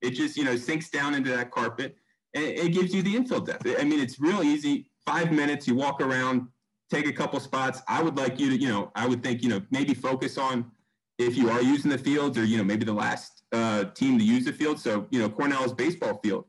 It 0.02 0.10
just, 0.10 0.36
you 0.36 0.42
know, 0.42 0.56
sinks 0.56 0.90
down 0.90 1.14
into 1.14 1.30
that 1.30 1.52
carpet, 1.52 1.96
and 2.34 2.44
it 2.44 2.72
gives 2.72 2.92
you 2.92 3.02
the 3.02 3.14
infill 3.14 3.44
depth. 3.44 3.66
I 3.78 3.84
mean, 3.84 4.00
it's 4.00 4.18
real 4.20 4.42
easy. 4.42 4.87
Five 5.08 5.32
minutes, 5.32 5.66
you 5.66 5.74
walk 5.74 6.02
around, 6.02 6.48
take 6.90 7.06
a 7.06 7.12
couple 7.12 7.40
spots. 7.40 7.80
I 7.88 8.02
would 8.02 8.18
like 8.18 8.38
you 8.38 8.50
to, 8.50 8.56
you 8.60 8.68
know, 8.68 8.92
I 8.94 9.06
would 9.06 9.22
think, 9.22 9.42
you 9.42 9.48
know, 9.48 9.62
maybe 9.70 9.94
focus 9.94 10.36
on 10.36 10.70
if 11.18 11.34
you 11.34 11.48
are 11.48 11.62
using 11.62 11.90
the 11.90 11.96
fields, 11.96 12.36
or 12.36 12.44
you 12.44 12.58
know, 12.58 12.64
maybe 12.64 12.84
the 12.84 12.92
last 12.92 13.42
uh, 13.52 13.84
team 13.84 14.18
to 14.18 14.24
use 14.24 14.44
the 14.44 14.52
field. 14.52 14.78
So, 14.78 15.06
you 15.10 15.18
know, 15.18 15.30
Cornell's 15.30 15.72
baseball 15.72 16.20
field 16.22 16.44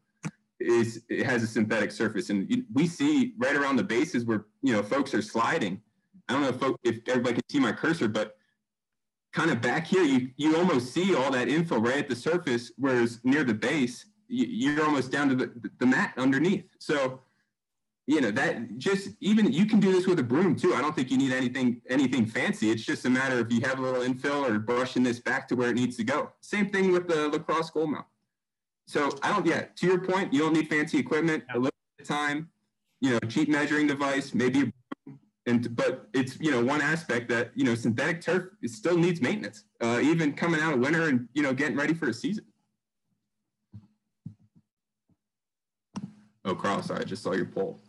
is 0.60 1.06
it 1.08 1.26
has 1.26 1.41
a 1.41 1.48
synthetic 1.48 1.89
surface, 1.89 2.32
and 2.32 2.65
we 2.74 2.86
see 2.86 3.34
right 3.38 3.56
around 3.56 3.78
the 3.78 3.84
bases 3.84 4.26
where 4.26 4.48
you 4.62 4.74
know 4.74 4.84
folks 4.84 5.13
are 5.13 5.22
sliding. 5.22 5.80
I 6.28 6.34
don't 6.34 6.41
know 6.41 6.76
if, 6.84 6.95
if 6.95 7.08
everybody 7.08 7.36
can 7.36 7.50
see 7.50 7.60
my 7.62 7.72
cursor, 7.72 8.10
but 8.10 8.36
kind 9.32 9.52
of 9.52 9.62
back 9.62 9.88
here, 9.88 10.04
you 10.04 10.32
you 10.36 10.58
almost 10.58 10.93
see 10.93 11.15
all 11.15 11.32
that 11.32 11.48
infill 11.48 11.82
right 11.82 12.00
at 12.00 12.10
the 12.10 12.15
surface, 12.15 12.74
whereas 12.76 13.22
near 13.24 13.45
the 13.45 13.54
base, 13.54 14.06
you're 14.28 14.84
almost 14.84 15.13
down 15.13 15.30
to 15.30 15.36
the, 15.36 15.72
the 15.80 15.86
mat 15.86 16.13
underneath. 16.17 16.65
So, 16.80 17.22
you 18.10 18.22
know 18.22 18.32
that 18.32 18.80
just 18.80 19.10
even 19.22 19.54
you 19.54 19.67
can 19.67 19.80
do 19.80 19.91
this 19.91 20.08
with 20.08 20.17
a 20.17 20.24
broom 20.24 20.56
too. 20.56 20.74
I 20.74 20.82
don't 20.82 20.95
think 20.95 21.12
you 21.12 21.17
need 21.17 21.32
anything 21.32 21.80
anything 21.89 22.26
fancy. 22.26 22.72
It's 22.72 22.84
just 22.84 23.06
a 23.06 23.10
matter 23.10 23.39
of 23.39 23.52
you 23.52 23.62
have 23.62 23.78
a 23.78 23.82
little 23.84 24.02
infill 24.02 24.50
or 24.50 24.58
brushing 24.58 25.04
this 25.04 25.19
back 25.19 25.48
to 25.50 25.56
where 25.56 25.69
it 25.69 25.76
needs 25.76 25.95
to 25.98 26.04
go. 26.04 26.32
Same 26.41 26.69
thing 26.69 26.91
with 26.91 27.08
the 27.08 27.30
lacrosse 27.30 27.69
goal 27.69 27.86
mouth. 27.86 28.06
So 28.88 29.12
I 29.22 29.30
don't, 29.32 29.45
yeah, 29.45 29.65
to 29.76 29.86
your 29.86 30.00
point, 30.00 30.34
you 30.34 30.39
don't 30.39 30.54
need 30.54 30.67
fancy 30.67 30.98
equipment, 30.98 31.43
a 31.54 31.60
little 31.60 31.69
bit 32.00 32.02
of 32.02 32.08
time, 32.08 32.50
you 33.02 33.12
know, 33.12 33.19
cheap 33.30 33.48
measuring 33.48 33.86
device, 33.86 34.34
maybe, 34.34 34.74
and, 35.45 35.76
but 35.76 36.10
it's, 36.15 36.39
you 36.39 36.50
know, 36.50 36.65
one 36.65 36.82
aspect 36.82 37.30
that, 37.30 37.52
you 37.54 37.63
know, 37.63 37.76
synthetic 37.76 38.19
turf 38.22 38.45
still 38.65 38.98
needs 38.98 39.22
maintenance, 39.22 39.65
uh, 39.82 40.00
even 40.02 40.34
coming 40.34 40.60
out 40.60 40.74
of 40.74 40.80
winter 40.80 41.04
and, 41.08 41.30
you 41.36 41.43
know, 41.43 41.54
getting 41.54 41.78
ready 41.78 41.93
for 41.93 42.10
a 42.10 42.13
season. 42.13 42.45
Oh, 46.45 46.82
sorry, 46.82 47.02
I 47.02 47.04
just 47.04 47.22
saw 47.22 47.34
your 47.34 47.45
poll. 47.45 47.80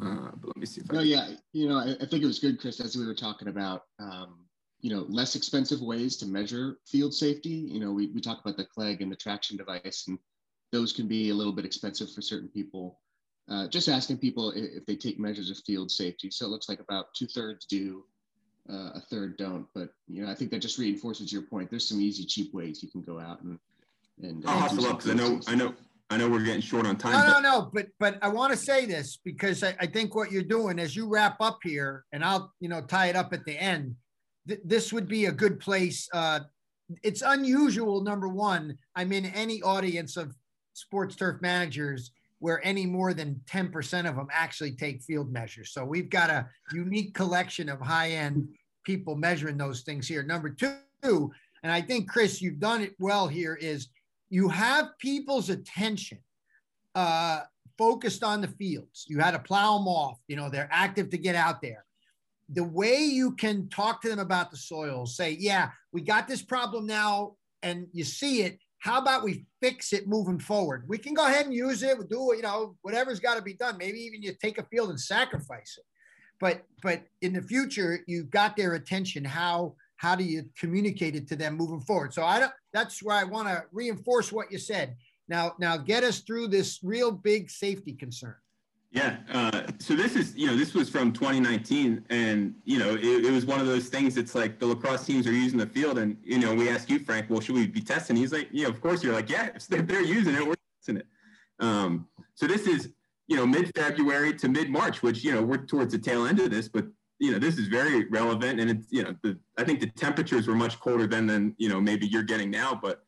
Uh, 0.00 0.30
but 0.40 0.48
let 0.48 0.56
me 0.56 0.66
see 0.66 0.80
if 0.80 0.90
I 0.90 0.94
No, 0.94 1.00
yeah, 1.00 1.30
you 1.52 1.68
know, 1.68 1.78
I, 1.78 1.96
I, 2.00 2.06
think 2.06 2.22
it 2.22 2.26
was 2.26 2.38
good, 2.38 2.60
Chris, 2.60 2.80
as 2.80 2.96
we 2.96 3.04
were 3.04 3.14
talking 3.14 3.48
about, 3.48 3.84
um, 3.98 4.36
you 4.80 4.94
know, 4.94 5.06
less 5.08 5.34
expensive 5.34 5.80
ways 5.80 6.16
to 6.18 6.26
measure 6.26 6.78
field 6.86 7.12
safety. 7.12 7.50
You 7.50 7.80
know, 7.80 7.92
we, 7.92 8.08
we 8.08 8.20
talk 8.20 8.40
about 8.40 8.56
the 8.56 8.64
Clegg 8.64 9.02
and 9.02 9.10
the 9.10 9.16
traction 9.16 9.56
device, 9.56 10.04
and 10.06 10.18
those 10.70 10.92
can 10.92 11.08
be 11.08 11.30
a 11.30 11.34
little 11.34 11.52
bit 11.52 11.64
expensive 11.64 12.12
for 12.12 12.22
certain 12.22 12.48
people. 12.48 13.00
Uh, 13.50 13.66
just 13.66 13.88
asking 13.88 14.18
people 14.18 14.50
if, 14.52 14.76
if, 14.76 14.86
they 14.86 14.94
take 14.94 15.18
measures 15.18 15.50
of 15.50 15.56
field 15.66 15.90
safety. 15.90 16.30
So 16.30 16.44
it 16.44 16.50
looks 16.50 16.68
like 16.68 16.80
about 16.80 17.14
two 17.14 17.26
thirds 17.26 17.64
do, 17.64 18.04
uh, 18.70 18.90
a 18.94 19.00
third 19.10 19.36
don't. 19.36 19.66
But 19.74 19.88
you 20.06 20.22
know, 20.22 20.30
I 20.30 20.34
think 20.34 20.50
that 20.50 20.60
just 20.60 20.78
reinforces 20.78 21.32
your 21.32 21.42
point. 21.42 21.70
There's 21.70 21.88
some 21.88 22.00
easy, 22.00 22.24
cheap 22.24 22.52
ways 22.54 22.82
you 22.82 22.90
can 22.90 23.02
go 23.02 23.18
out 23.18 23.40
and 23.42 23.58
and. 24.22 24.44
Uh, 24.44 24.50
I'll 24.50 24.60
hustle 24.60 24.86
up 24.86 24.98
because 24.98 25.10
I 25.10 25.14
know, 25.14 25.40
I 25.48 25.54
know, 25.54 25.74
I 26.10 26.16
know 26.16 26.28
we're 26.28 26.42
getting 26.42 26.62
short 26.62 26.86
on 26.86 26.96
time. 26.96 27.12
No, 27.12 27.34
no, 27.34 27.40
no. 27.40 27.70
But 27.72 27.88
but 28.00 28.18
I 28.22 28.28
want 28.28 28.52
to 28.52 28.56
say 28.56 28.86
this 28.86 29.18
because 29.22 29.62
I, 29.62 29.76
I 29.78 29.86
think 29.86 30.14
what 30.14 30.32
you're 30.32 30.42
doing 30.42 30.78
as 30.78 30.96
you 30.96 31.06
wrap 31.06 31.36
up 31.40 31.58
here, 31.62 32.04
and 32.12 32.24
I'll 32.24 32.52
you 32.60 32.68
know 32.68 32.80
tie 32.80 33.06
it 33.06 33.16
up 33.16 33.32
at 33.32 33.44
the 33.44 33.60
end. 33.60 33.94
Th- 34.46 34.60
this 34.64 34.92
would 34.92 35.06
be 35.06 35.26
a 35.26 35.32
good 35.32 35.60
place. 35.60 36.08
Uh, 36.12 36.40
it's 37.02 37.22
unusual. 37.22 38.02
Number 38.02 38.28
one, 38.28 38.78
I'm 38.96 39.12
in 39.12 39.26
any 39.26 39.60
audience 39.60 40.16
of 40.16 40.34
sports 40.72 41.16
turf 41.16 41.42
managers 41.42 42.12
where 42.40 42.64
any 42.64 42.86
more 42.86 43.12
than 43.12 43.40
10% 43.50 44.08
of 44.08 44.14
them 44.14 44.28
actually 44.32 44.70
take 44.70 45.02
field 45.02 45.32
measures. 45.32 45.72
So 45.72 45.84
we've 45.84 46.08
got 46.08 46.30
a 46.30 46.48
unique 46.72 47.12
collection 47.12 47.68
of 47.68 47.80
high 47.80 48.10
end 48.10 48.48
people 48.84 49.16
measuring 49.16 49.58
those 49.58 49.82
things 49.82 50.06
here. 50.06 50.22
Number 50.22 50.50
two, 50.50 51.32
and 51.62 51.72
I 51.72 51.82
think, 51.82 52.08
Chris, 52.08 52.40
you've 52.40 52.60
done 52.60 52.80
it 52.80 52.94
well 53.00 53.26
here, 53.26 53.56
is 53.56 53.88
you 54.30 54.48
have 54.48 54.90
people's 54.98 55.50
attention 55.50 56.18
uh, 56.94 57.40
focused 57.76 58.22
on 58.22 58.40
the 58.40 58.48
fields. 58.48 59.04
You 59.08 59.18
had 59.20 59.32
to 59.32 59.38
plow 59.38 59.78
them 59.78 59.86
off. 59.86 60.18
You 60.28 60.36
know, 60.36 60.50
they're 60.50 60.68
active 60.70 61.10
to 61.10 61.18
get 61.18 61.34
out 61.34 61.62
there. 61.62 61.84
The 62.50 62.64
way 62.64 62.98
you 62.98 63.32
can 63.32 63.68
talk 63.68 64.00
to 64.02 64.08
them 64.08 64.18
about 64.18 64.50
the 64.50 64.56
soils, 64.56 65.16
say, 65.16 65.36
yeah, 65.38 65.70
we 65.92 66.00
got 66.00 66.26
this 66.26 66.42
problem 66.42 66.86
now, 66.86 67.36
and 67.62 67.86
you 67.92 68.04
see 68.04 68.42
it, 68.42 68.58
how 68.78 69.00
about 69.00 69.24
we 69.24 69.44
fix 69.60 69.92
it 69.92 70.06
moving 70.06 70.38
forward? 70.38 70.84
We 70.88 70.98
can 70.98 71.12
go 71.12 71.26
ahead 71.26 71.46
and 71.46 71.54
use 71.54 71.82
it. 71.82 71.98
We 71.98 72.04
do, 72.04 72.32
you 72.36 72.42
know, 72.42 72.76
whatever's 72.82 73.20
got 73.20 73.36
to 73.36 73.42
be 73.42 73.54
done. 73.54 73.76
Maybe 73.76 73.98
even 73.98 74.22
you 74.22 74.32
take 74.40 74.58
a 74.58 74.66
field 74.66 74.90
and 74.90 75.00
sacrifice 75.00 75.76
it. 75.76 75.84
But 76.40 76.62
but 76.82 77.02
in 77.20 77.32
the 77.32 77.42
future, 77.42 78.00
you've 78.06 78.30
got 78.30 78.56
their 78.56 78.74
attention. 78.74 79.24
How 79.24 79.74
how 79.98 80.14
do 80.14 80.24
you 80.24 80.44
communicate 80.58 81.14
it 81.14 81.28
to 81.28 81.36
them 81.36 81.56
moving 81.56 81.80
forward? 81.80 82.14
So 82.14 82.24
I 82.24 82.40
don't. 82.40 82.52
That's 82.72 83.02
where 83.02 83.16
I 83.16 83.24
want 83.24 83.48
to 83.48 83.64
reinforce 83.72 84.32
what 84.32 84.50
you 84.50 84.58
said. 84.58 84.96
Now 85.28 85.54
now 85.58 85.76
get 85.76 86.04
us 86.04 86.20
through 86.20 86.48
this 86.48 86.80
real 86.82 87.12
big 87.12 87.50
safety 87.50 87.92
concern. 87.92 88.36
Yeah. 88.90 89.18
Uh, 89.30 89.64
so 89.78 89.94
this 89.94 90.16
is, 90.16 90.34
you 90.34 90.46
know, 90.46 90.56
this 90.56 90.72
was 90.72 90.88
from 90.88 91.12
2019, 91.12 92.06
and 92.08 92.54
you 92.64 92.78
know, 92.78 92.94
it, 92.94 93.24
it, 93.26 93.30
was 93.30 93.44
one 93.44 93.60
of 93.60 93.66
those 93.66 93.88
things. 93.88 94.16
It's 94.16 94.34
like 94.34 94.58
the 94.58 94.66
lacrosse 94.66 95.04
teams 95.04 95.26
are 95.26 95.32
using 95.32 95.58
the 95.58 95.66
field, 95.66 95.98
and 95.98 96.16
you 96.22 96.38
know, 96.38 96.54
we 96.54 96.70
asked 96.70 96.88
you, 96.88 96.98
Frank, 96.98 97.26
well, 97.28 97.40
should 97.40 97.54
we 97.54 97.66
be 97.66 97.82
testing? 97.82 98.16
He's 98.16 98.32
like, 98.32 98.48
yeah, 98.50 98.66
of 98.66 98.80
course. 98.80 99.02
You're 99.02 99.12
like, 99.12 99.28
yeah, 99.28 99.50
if 99.54 99.66
they're, 99.66 99.82
they're 99.82 100.02
using 100.02 100.34
it, 100.34 100.46
we're 100.46 100.54
testing 100.78 100.98
it. 100.98 101.06
Um, 101.60 102.06
so 102.34 102.46
this 102.46 102.66
is, 102.66 102.90
you 103.26 103.36
know, 103.36 103.46
mid-February 103.46 104.32
to 104.34 104.48
mid-March, 104.48 105.02
which 105.02 105.22
you 105.22 105.32
know, 105.32 105.42
we're 105.42 105.58
towards 105.58 105.92
the 105.92 105.98
tail 105.98 106.24
end 106.24 106.40
of 106.40 106.50
this, 106.50 106.68
but 106.68 106.86
you 107.18 107.32
know, 107.32 107.38
this 107.38 107.58
is 107.58 107.68
very 107.68 108.04
relevant, 108.06 108.60
and 108.60 108.70
it's, 108.70 108.86
you 108.90 109.02
know, 109.02 109.14
the 109.22 109.38
I 109.56 109.64
think 109.64 109.80
the 109.80 109.88
temperatures 109.88 110.46
were 110.46 110.54
much 110.54 110.78
colder 110.80 111.06
than 111.06 111.26
than 111.26 111.54
you 111.58 111.68
know 111.68 111.80
maybe 111.80 112.06
you're 112.06 112.22
getting 112.22 112.50
now, 112.50 112.78
but 112.80 113.04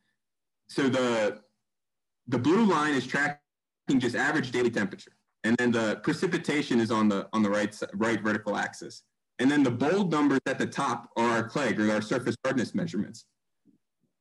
so 0.68 0.88
the 0.88 1.40
the 2.28 2.38
blue 2.38 2.64
line 2.64 2.94
is 2.94 3.06
tracking 3.06 3.38
just 3.98 4.14
average 4.14 4.50
daily 4.52 4.70
temperature 4.70 5.12
and 5.44 5.56
then 5.56 5.70
the 5.70 6.00
precipitation 6.02 6.80
is 6.80 6.90
on 6.90 7.08
the 7.08 7.28
on 7.32 7.42
the 7.42 7.50
right 7.50 7.74
right 7.94 8.20
vertical 8.20 8.56
axis. 8.56 9.02
And 9.38 9.50
then 9.50 9.62
the 9.62 9.70
bold 9.70 10.10
numbers 10.10 10.40
at 10.46 10.58
the 10.58 10.66
top 10.66 11.08
are 11.16 11.30
our 11.30 11.48
Clegg 11.48 11.80
or 11.80 11.90
our 11.90 12.02
surface 12.02 12.36
hardness 12.44 12.74
measurements. 12.74 13.24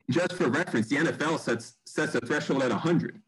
Just 0.10 0.34
for 0.34 0.48
reference, 0.48 0.88
the 0.88 0.96
NFL 0.96 1.40
sets 1.40 1.76
sets 1.86 2.16
a 2.16 2.22
threshold 2.22 2.64
at 2.64 2.72
100, 2.72 3.22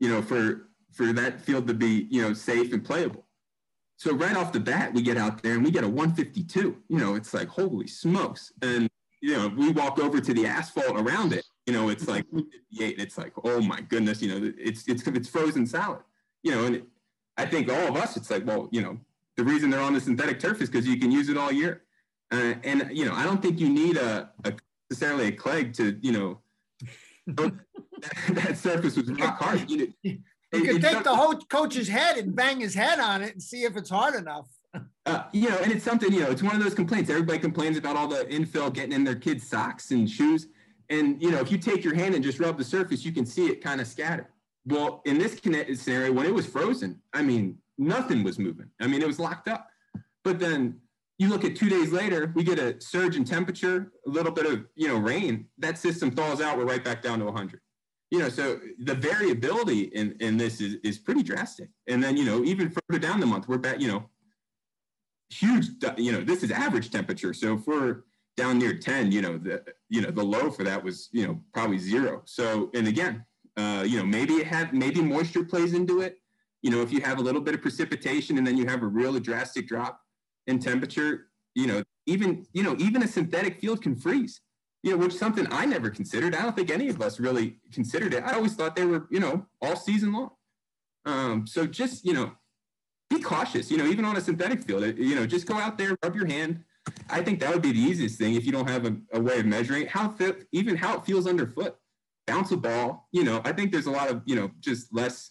you 0.00 0.08
know, 0.08 0.22
for 0.22 0.68
for 0.90 1.12
that 1.12 1.40
field 1.40 1.66
to 1.66 1.74
be 1.74 2.06
you 2.10 2.22
know 2.22 2.32
safe 2.32 2.72
and 2.72 2.84
playable. 2.84 3.26
So 3.96 4.14
right 4.14 4.36
off 4.36 4.52
the 4.52 4.60
bat, 4.60 4.92
we 4.92 5.02
get 5.02 5.16
out 5.16 5.42
there 5.42 5.54
and 5.54 5.64
we 5.64 5.70
get 5.70 5.84
a 5.84 5.88
152. 5.88 6.76
You 6.88 6.98
know, 6.98 7.14
it's 7.14 7.32
like 7.32 7.48
holy 7.48 7.86
smokes! 7.86 8.52
And 8.62 8.88
you 9.20 9.36
know, 9.36 9.48
we 9.48 9.70
walk 9.70 9.98
over 9.98 10.20
to 10.20 10.34
the 10.34 10.46
asphalt 10.46 10.98
around 10.98 11.32
it. 11.32 11.44
You 11.66 11.72
know, 11.72 11.88
it's 11.88 12.08
like 12.08 12.26
58. 12.34 12.98
It's 12.98 13.16
like 13.16 13.32
oh 13.44 13.60
my 13.60 13.80
goodness! 13.80 14.20
You 14.20 14.28
know, 14.40 14.52
it's 14.58 14.86
it's 14.88 15.06
it's 15.06 15.28
frozen 15.28 15.66
solid. 15.66 16.00
You 16.42 16.50
know, 16.52 16.64
and 16.64 16.82
I 17.36 17.46
think 17.46 17.70
all 17.70 17.88
of 17.88 17.96
us, 17.96 18.16
it's 18.16 18.30
like, 18.30 18.46
well, 18.46 18.68
you 18.70 18.80
know, 18.80 18.98
the 19.36 19.44
reason 19.44 19.70
they're 19.70 19.80
on 19.80 19.94
the 19.94 20.00
synthetic 20.00 20.38
turf 20.38 20.60
is 20.60 20.70
because 20.70 20.86
you 20.86 20.98
can 20.98 21.10
use 21.10 21.28
it 21.28 21.36
all 21.36 21.50
year. 21.50 21.82
Uh, 22.30 22.54
and, 22.62 22.88
you 22.92 23.04
know, 23.04 23.12
I 23.12 23.24
don't 23.24 23.42
think 23.42 23.58
you 23.58 23.68
need 23.68 23.96
a, 23.96 24.30
a 24.44 24.52
necessarily 24.90 25.28
a 25.28 25.32
Clegg 25.32 25.72
to, 25.74 25.98
you 26.00 26.12
know, 26.12 26.40
that, 27.26 27.54
that, 28.32 28.58
surface 28.58 28.96
was 28.96 29.10
rock 29.12 29.40
hard. 29.40 29.70
You, 29.70 29.94
you 30.54 30.64
could 30.64 30.82
take 30.82 31.04
the 31.04 31.14
whole 31.14 31.34
coach's 31.34 31.88
head 31.88 32.16
and 32.16 32.34
bang 32.34 32.60
his 32.60 32.74
head 32.74 32.98
on 32.98 33.22
it 33.22 33.32
and 33.32 33.42
see 33.42 33.64
if 33.64 33.76
it's 33.76 33.90
hard 33.90 34.14
enough. 34.14 34.48
Uh, 35.06 35.24
you 35.34 35.50
know, 35.50 35.58
and 35.58 35.70
it's 35.70 35.84
something, 35.84 36.10
you 36.10 36.20
know, 36.20 36.30
it's 36.30 36.42
one 36.42 36.56
of 36.56 36.64
those 36.64 36.72
complaints. 36.72 37.10
Everybody 37.10 37.38
complains 37.38 37.76
about 37.76 37.94
all 37.94 38.08
the 38.08 38.24
infill 38.24 38.72
getting 38.72 38.92
in 38.92 39.04
their 39.04 39.14
kids' 39.14 39.46
socks 39.46 39.90
and 39.90 40.08
shoes. 40.08 40.46
And, 40.88 41.20
you 41.20 41.30
know, 41.30 41.40
if 41.40 41.52
you 41.52 41.58
take 41.58 41.84
your 41.84 41.94
hand 41.94 42.14
and 42.14 42.24
just 42.24 42.40
rub 42.40 42.56
the 42.56 42.64
surface, 42.64 43.04
you 43.04 43.12
can 43.12 43.26
see 43.26 43.48
it 43.48 43.62
kind 43.62 43.82
of 43.82 43.86
scatter. 43.86 44.30
Well, 44.64 45.02
in 45.04 45.18
this 45.18 45.38
scenario, 45.78 46.10
when 46.10 46.24
it 46.24 46.32
was 46.32 46.46
frozen, 46.46 47.02
I 47.12 47.20
mean, 47.20 47.58
nothing 47.76 48.24
was 48.24 48.38
moving. 48.38 48.70
I 48.80 48.86
mean, 48.86 49.02
it 49.02 49.06
was 49.06 49.18
locked 49.18 49.46
up. 49.46 49.68
But 50.22 50.38
then 50.38 50.80
you 51.18 51.28
look 51.28 51.44
at 51.44 51.54
two 51.54 51.68
days 51.68 51.92
later, 51.92 52.32
we 52.34 52.42
get 52.42 52.58
a 52.58 52.80
surge 52.80 53.16
in 53.16 53.24
temperature, 53.24 53.92
a 54.06 54.10
little 54.10 54.32
bit 54.32 54.46
of 54.46 54.64
you 54.74 54.88
know 54.88 54.96
rain. 54.96 55.46
That 55.58 55.78
system 55.78 56.10
thaws 56.10 56.40
out. 56.40 56.58
We're 56.58 56.64
right 56.64 56.82
back 56.82 57.02
down 57.02 57.18
to 57.20 57.26
100. 57.26 57.60
You 58.10 58.20
know, 58.20 58.28
so 58.28 58.60
the 58.78 58.94
variability 58.94 59.82
in 59.84 60.16
in 60.20 60.36
this 60.36 60.60
is 60.60 60.76
is 60.84 60.98
pretty 60.98 61.22
drastic. 61.22 61.68
And 61.88 62.02
then 62.02 62.16
you 62.16 62.24
know, 62.24 62.44
even 62.44 62.70
further 62.70 63.00
down 63.00 63.20
the 63.20 63.26
month, 63.26 63.48
we're 63.48 63.58
back. 63.58 63.80
You 63.80 63.88
know, 63.88 64.10
huge, 65.30 65.66
you 65.96 66.12
know, 66.12 66.22
this 66.22 66.42
is 66.42 66.50
average 66.50 66.90
temperature. 66.90 67.32
So 67.34 67.54
if 67.54 67.66
we're 67.66 68.02
down 68.36 68.58
near 68.58 68.76
10, 68.76 69.12
you 69.12 69.22
know, 69.22 69.38
the, 69.38 69.62
you 69.88 70.00
know, 70.00 70.10
the 70.10 70.22
low 70.22 70.50
for 70.50 70.64
that 70.64 70.82
was, 70.82 71.08
you 71.12 71.26
know, 71.26 71.40
probably 71.52 71.78
zero. 71.78 72.22
So, 72.24 72.70
and 72.74 72.88
again, 72.88 73.24
uh, 73.56 73.84
you 73.86 73.98
know, 73.98 74.04
maybe 74.04 74.34
it 74.34 74.46
had, 74.46 74.74
maybe 74.74 75.00
moisture 75.00 75.44
plays 75.44 75.74
into 75.74 76.00
it. 76.00 76.18
You 76.62 76.70
know, 76.70 76.80
if 76.80 76.92
you 76.92 77.00
have 77.02 77.18
a 77.18 77.22
little 77.22 77.40
bit 77.40 77.54
of 77.54 77.62
precipitation 77.62 78.38
and 78.38 78.46
then 78.46 78.56
you 78.56 78.66
have 78.66 78.82
a 78.82 78.86
real 78.86 79.18
drastic 79.20 79.68
drop 79.68 80.00
in 80.46 80.58
temperature, 80.58 81.26
you 81.54 81.66
know, 81.66 81.82
even, 82.06 82.46
you 82.52 82.62
know, 82.62 82.74
even 82.78 83.02
a 83.02 83.08
synthetic 83.08 83.60
field 83.60 83.82
can 83.82 83.94
freeze, 83.94 84.40
you 84.84 84.90
know, 84.90 84.98
which 84.98 85.14
is 85.14 85.18
something 85.18 85.46
I 85.50 85.64
never 85.64 85.88
considered. 85.88 86.34
I 86.34 86.42
don't 86.42 86.54
think 86.54 86.70
any 86.70 86.88
of 86.90 87.00
us 87.00 87.18
really 87.18 87.56
considered 87.72 88.12
it. 88.12 88.22
I 88.22 88.34
always 88.34 88.54
thought 88.54 88.76
they 88.76 88.84
were, 88.84 89.06
you 89.10 89.18
know, 89.18 89.46
all 89.62 89.76
season 89.76 90.12
long. 90.12 90.32
Um, 91.06 91.46
so 91.46 91.66
just, 91.66 92.04
you 92.04 92.12
know, 92.12 92.32
be 93.08 93.18
cautious, 93.20 93.70
you 93.70 93.78
know, 93.78 93.86
even 93.86 94.04
on 94.04 94.18
a 94.18 94.20
synthetic 94.20 94.62
field, 94.62 94.84
you 94.98 95.14
know, 95.14 95.26
just 95.26 95.46
go 95.46 95.54
out 95.54 95.78
there, 95.78 95.96
rub 96.02 96.14
your 96.14 96.26
hand. 96.26 96.62
I 97.08 97.22
think 97.22 97.40
that 97.40 97.50
would 97.50 97.62
be 97.62 97.72
the 97.72 97.80
easiest 97.80 98.18
thing 98.18 98.34
if 98.34 98.44
you 98.44 98.52
don't 98.52 98.68
have 98.68 98.84
a, 98.84 98.94
a 99.14 99.20
way 99.20 99.38
of 99.38 99.46
measuring 99.46 99.86
how 99.86 100.10
fit, 100.10 100.46
even 100.52 100.76
how 100.76 100.98
it 100.98 101.06
feels 101.06 101.26
underfoot. 101.26 101.76
Bounce 102.26 102.52
a 102.52 102.56
ball, 102.58 103.08
you 103.10 103.24
know, 103.24 103.40
I 103.42 103.52
think 103.52 103.72
there's 103.72 103.86
a 103.86 103.90
lot 103.90 104.10
of, 104.10 104.20
you 104.26 104.36
know, 104.36 104.50
just 104.60 104.94
less, 104.94 105.30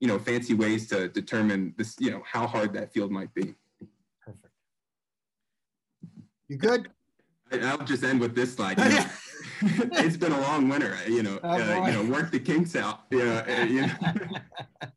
you 0.00 0.08
know, 0.08 0.18
fancy 0.18 0.54
ways 0.54 0.88
to 0.88 1.08
determine 1.08 1.72
this, 1.78 1.94
you 2.00 2.10
know, 2.10 2.22
how 2.24 2.48
hard 2.48 2.72
that 2.74 2.92
field 2.92 3.12
might 3.12 3.32
be. 3.32 3.54
Perfect. 4.24 4.52
You 6.48 6.56
good? 6.56 6.90
I'll 7.52 7.78
just 7.78 8.04
end 8.04 8.20
with 8.20 8.34
this 8.34 8.54
slide. 8.54 8.78
You 8.78 8.84
know, 8.88 9.06
it's 9.92 10.16
been 10.16 10.32
a 10.32 10.40
long 10.40 10.68
winter. 10.68 10.96
You 11.06 11.22
know, 11.22 11.40
oh, 11.42 11.50
uh, 11.50 11.86
you 11.86 11.92
know, 11.92 12.04
work 12.12 12.30
the 12.30 12.40
kinks 12.40 12.76
out. 12.76 13.00
You 13.10 13.24
know, 13.24 13.44
uh, 13.48 13.64
you 13.64 13.80
know 13.82 13.94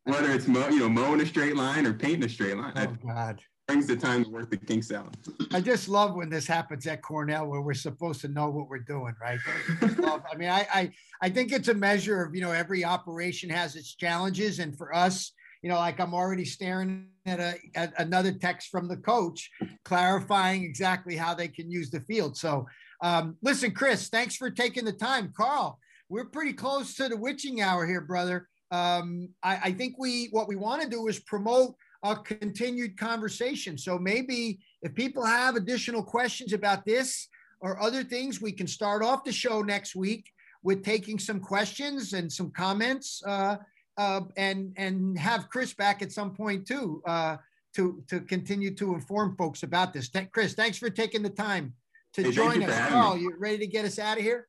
whether 0.04 0.30
it's 0.30 0.46
mow, 0.46 0.68
you 0.68 0.80
know 0.80 0.88
mowing 0.88 1.20
a 1.20 1.26
straight 1.26 1.56
line 1.56 1.86
or 1.86 1.92
painting 1.92 2.24
a 2.24 2.28
straight 2.28 2.56
line. 2.56 2.72
Oh 2.76 2.96
God. 3.06 3.40
Brings 3.68 3.86
the 3.86 3.96
time 3.96 4.24
to 4.24 4.30
work 4.30 4.50
the 4.50 4.56
kinks 4.56 4.90
out. 4.90 5.16
I 5.52 5.60
just 5.60 5.88
love 5.88 6.14
when 6.14 6.28
this 6.28 6.46
happens 6.46 6.86
at 6.86 7.00
Cornell, 7.00 7.46
where 7.46 7.62
we're 7.62 7.74
supposed 7.74 8.20
to 8.22 8.28
know 8.28 8.50
what 8.50 8.68
we're 8.68 8.80
doing, 8.80 9.14
right? 9.20 9.38
I, 9.80 10.18
I 10.32 10.36
mean, 10.36 10.50
I, 10.50 10.66
I 10.74 10.90
I 11.22 11.30
think 11.30 11.52
it's 11.52 11.68
a 11.68 11.74
measure 11.74 12.22
of 12.22 12.34
you 12.34 12.40
know 12.40 12.50
every 12.50 12.84
operation 12.84 13.48
has 13.50 13.76
its 13.76 13.94
challenges, 13.94 14.58
and 14.58 14.76
for 14.76 14.94
us, 14.94 15.32
you 15.62 15.70
know, 15.70 15.76
like 15.76 16.00
I'm 16.00 16.14
already 16.14 16.44
staring 16.44 17.06
at, 17.24 17.38
a, 17.38 17.54
at 17.74 17.92
another 17.98 18.32
text 18.32 18.68
from 18.68 18.88
the 18.88 18.96
coach 18.96 19.48
clarifying 19.84 20.64
exactly 20.64 21.16
how 21.16 21.34
they 21.34 21.48
can 21.48 21.70
use 21.70 21.90
the 21.90 22.00
field. 22.00 22.36
So, 22.36 22.66
um, 23.02 23.36
listen, 23.42 23.70
Chris, 23.70 24.08
thanks 24.08 24.36
for 24.36 24.50
taking 24.50 24.84
the 24.84 24.92
time. 24.92 25.32
Carl, 25.36 25.78
we're 26.08 26.26
pretty 26.26 26.52
close 26.52 26.94
to 26.96 27.08
the 27.08 27.16
witching 27.16 27.60
hour 27.60 27.86
here, 27.86 28.00
brother. 28.00 28.48
Um, 28.70 29.28
I, 29.42 29.60
I 29.64 29.72
think 29.72 29.96
we 29.98 30.28
what 30.30 30.48
we 30.48 30.56
want 30.56 30.82
to 30.82 30.88
do 30.88 31.06
is 31.06 31.20
promote 31.20 31.74
a 32.02 32.16
continued 32.16 32.98
conversation. 32.98 33.78
So 33.78 33.98
maybe 33.98 34.58
if 34.82 34.94
people 34.94 35.24
have 35.24 35.54
additional 35.54 36.02
questions 36.02 36.52
about 36.52 36.84
this 36.84 37.28
or 37.60 37.80
other 37.80 38.02
things, 38.02 38.40
we 38.40 38.50
can 38.50 38.66
start 38.66 39.04
off 39.04 39.24
the 39.24 39.32
show 39.32 39.62
next 39.62 39.94
week 39.94 40.28
with 40.64 40.82
taking 40.82 41.18
some 41.18 41.40
questions 41.40 42.12
and 42.12 42.32
some 42.32 42.50
comments. 42.50 43.22
Uh, 43.24 43.56
uh, 43.96 44.22
and 44.36 44.72
and 44.76 45.18
have 45.18 45.48
Chris 45.48 45.74
back 45.74 46.02
at 46.02 46.12
some 46.12 46.34
point 46.34 46.66
too 46.66 47.02
uh, 47.06 47.36
to 47.74 48.02
to 48.08 48.20
continue 48.20 48.74
to 48.74 48.94
inform 48.94 49.36
folks 49.36 49.62
about 49.62 49.92
this. 49.92 50.08
Th- 50.08 50.30
Chris, 50.30 50.54
thanks 50.54 50.78
for 50.78 50.90
taking 50.90 51.22
the 51.22 51.30
time 51.30 51.74
to 52.14 52.22
hey, 52.22 52.30
join 52.30 52.62
us. 52.62 52.88
Carl, 52.88 53.16
you 53.16 53.34
ready 53.38 53.58
to 53.58 53.66
get 53.66 53.84
us 53.84 53.98
out 53.98 54.18
of 54.18 54.22
here? 54.22 54.48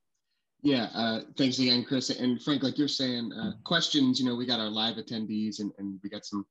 Yeah, 0.61 0.87
uh, 0.93 1.21
thanks 1.37 1.59
again, 1.59 1.83
Chris. 1.83 2.09
And 2.09 2.41
Frank, 2.41 2.63
like 2.63 2.77
you're 2.77 2.87
saying, 2.87 3.33
uh, 3.33 3.51
questions. 3.65 4.19
You 4.19 4.25
know, 4.25 4.35
we 4.35 4.45
got 4.45 4.61
our 4.61 4.69
live 4.69 4.95
attendees, 4.95 5.59
and, 5.59 5.71
and 5.77 5.99
we 6.01 6.09
got 6.09 6.25
some 6.25 6.45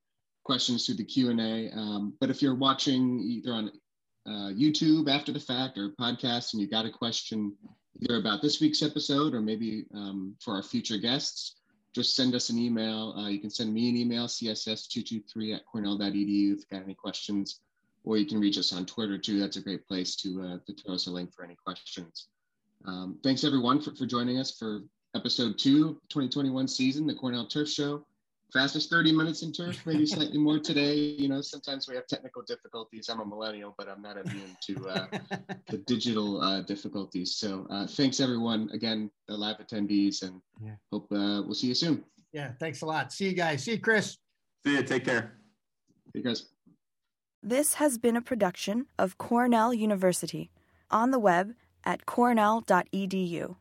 questions 0.45 0.85
through 0.85 0.97
the 0.97 1.05
Q 1.05 1.31
and 1.31 1.41
A. 1.41 1.71
Um, 1.75 2.15
but 2.21 2.29
if 2.29 2.43
you're 2.43 2.55
watching 2.55 3.21
either 3.21 3.53
on 3.53 3.73
uh, 4.27 4.53
YouTube 4.53 5.09
after 5.09 5.33
the 5.33 5.41
fact 5.41 5.79
or 5.79 5.91
podcast, 5.99 6.53
and 6.53 6.61
you 6.61 6.69
got 6.69 6.85
a 6.85 6.91
question 6.91 7.57
either 8.03 8.17
about 8.17 8.43
this 8.43 8.61
week's 8.61 8.83
episode 8.83 9.35
or 9.35 9.41
maybe 9.41 9.87
um, 9.95 10.37
for 10.41 10.55
our 10.55 10.63
future 10.63 10.99
guests, 10.99 11.62
just 11.95 12.17
send 12.17 12.35
us 12.35 12.51
an 12.51 12.59
email. 12.59 13.15
Uh, 13.17 13.29
you 13.29 13.39
can 13.39 13.51
send 13.51 13.73
me 13.73 13.89
an 13.89 13.97
email, 13.97 14.27
css223 14.27 15.55
at 15.55 15.67
cornell.edu 15.67 16.13
if 16.15 16.27
you've 16.27 16.69
got 16.71 16.83
any 16.83 16.95
questions, 16.95 17.61
or 18.05 18.17
you 18.17 18.27
can 18.27 18.41
reach 18.41 18.59
us 18.59 18.73
on 18.73 18.87
Twitter 18.87 19.19
too. 19.19 19.39
That's 19.39 19.57
a 19.57 19.63
great 19.63 19.87
place 19.87 20.17
to, 20.17 20.43
uh, 20.43 20.59
to 20.67 20.75
throw 20.75 20.95
us 20.95 21.07
a 21.07 21.11
link 21.11 21.33
for 21.35 21.45
any 21.45 21.57
questions. 21.65 22.29
Um, 22.87 23.19
thanks 23.23 23.45
everyone 23.45 23.81
for, 23.81 23.95
for 23.95 24.07
joining 24.07 24.39
us 24.39 24.57
for 24.59 24.81
episode 25.15 25.59
two, 25.59 26.01
2021 26.09 26.67
season, 26.67 27.07
the 27.07 27.15
Cornell 27.15 27.47
Turf 27.47 27.69
Show 27.69 28.05
fastest 28.53 28.91
30 28.91 29.13
minutes 29.13 29.43
in 29.43 29.53
turf, 29.53 29.85
maybe 29.87 30.07
slightly 30.15 30.39
more 30.39 30.59
today. 30.59 30.95
You 30.95 31.29
know, 31.29 31.41
sometimes 31.41 31.89
we 31.89 31.95
have 31.95 32.07
technical 32.07 32.43
difficulties. 32.43 33.09
I'm 33.09 33.21
a 33.21 33.27
millennial, 33.27 33.75
but 33.77 33.89
I'm 33.89 34.03
not 34.03 34.19
immune 34.19 34.57
to 34.67 34.89
uh, 34.89 35.07
the 35.69 35.79
digital 35.79 36.41
uh, 36.41 36.63
difficulties. 36.63 37.37
So 37.37 37.67
uh, 37.71 37.87
thanks 37.87 38.21
everyone 38.21 38.69
again, 38.73 39.11
the 39.29 39.37
live 39.37 39.59
attendees, 39.59 40.23
and 40.23 40.41
yeah. 40.63 40.75
hope 40.91 41.11
uh, 41.13 41.43
we'll 41.45 41.55
see 41.55 41.69
you 41.69 41.75
soon. 41.75 42.05
Yeah, 42.33 42.53
thanks 42.59 42.83
a 42.83 42.87
lot. 42.87 43.13
See 43.13 43.29
you 43.29 43.35
guys. 43.35 43.65
See 43.65 43.73
you, 43.73 43.81
Chris. 43.81 44.17
See 44.65 44.75
you. 44.75 44.83
Take 44.83 45.05
care. 45.05 45.35
See 46.13 46.21
you 46.21 46.25
guys. 46.25 46.47
This 47.43 47.75
has 47.75 47.99
been 47.99 48.17
a 48.17 48.23
production 48.23 48.87
of 48.99 49.19
Cornell 49.19 49.75
University 49.75 50.51
on 50.91 51.11
the 51.11 51.19
web 51.19 51.55
at 51.85 52.07
cornell.edu. 52.07 53.57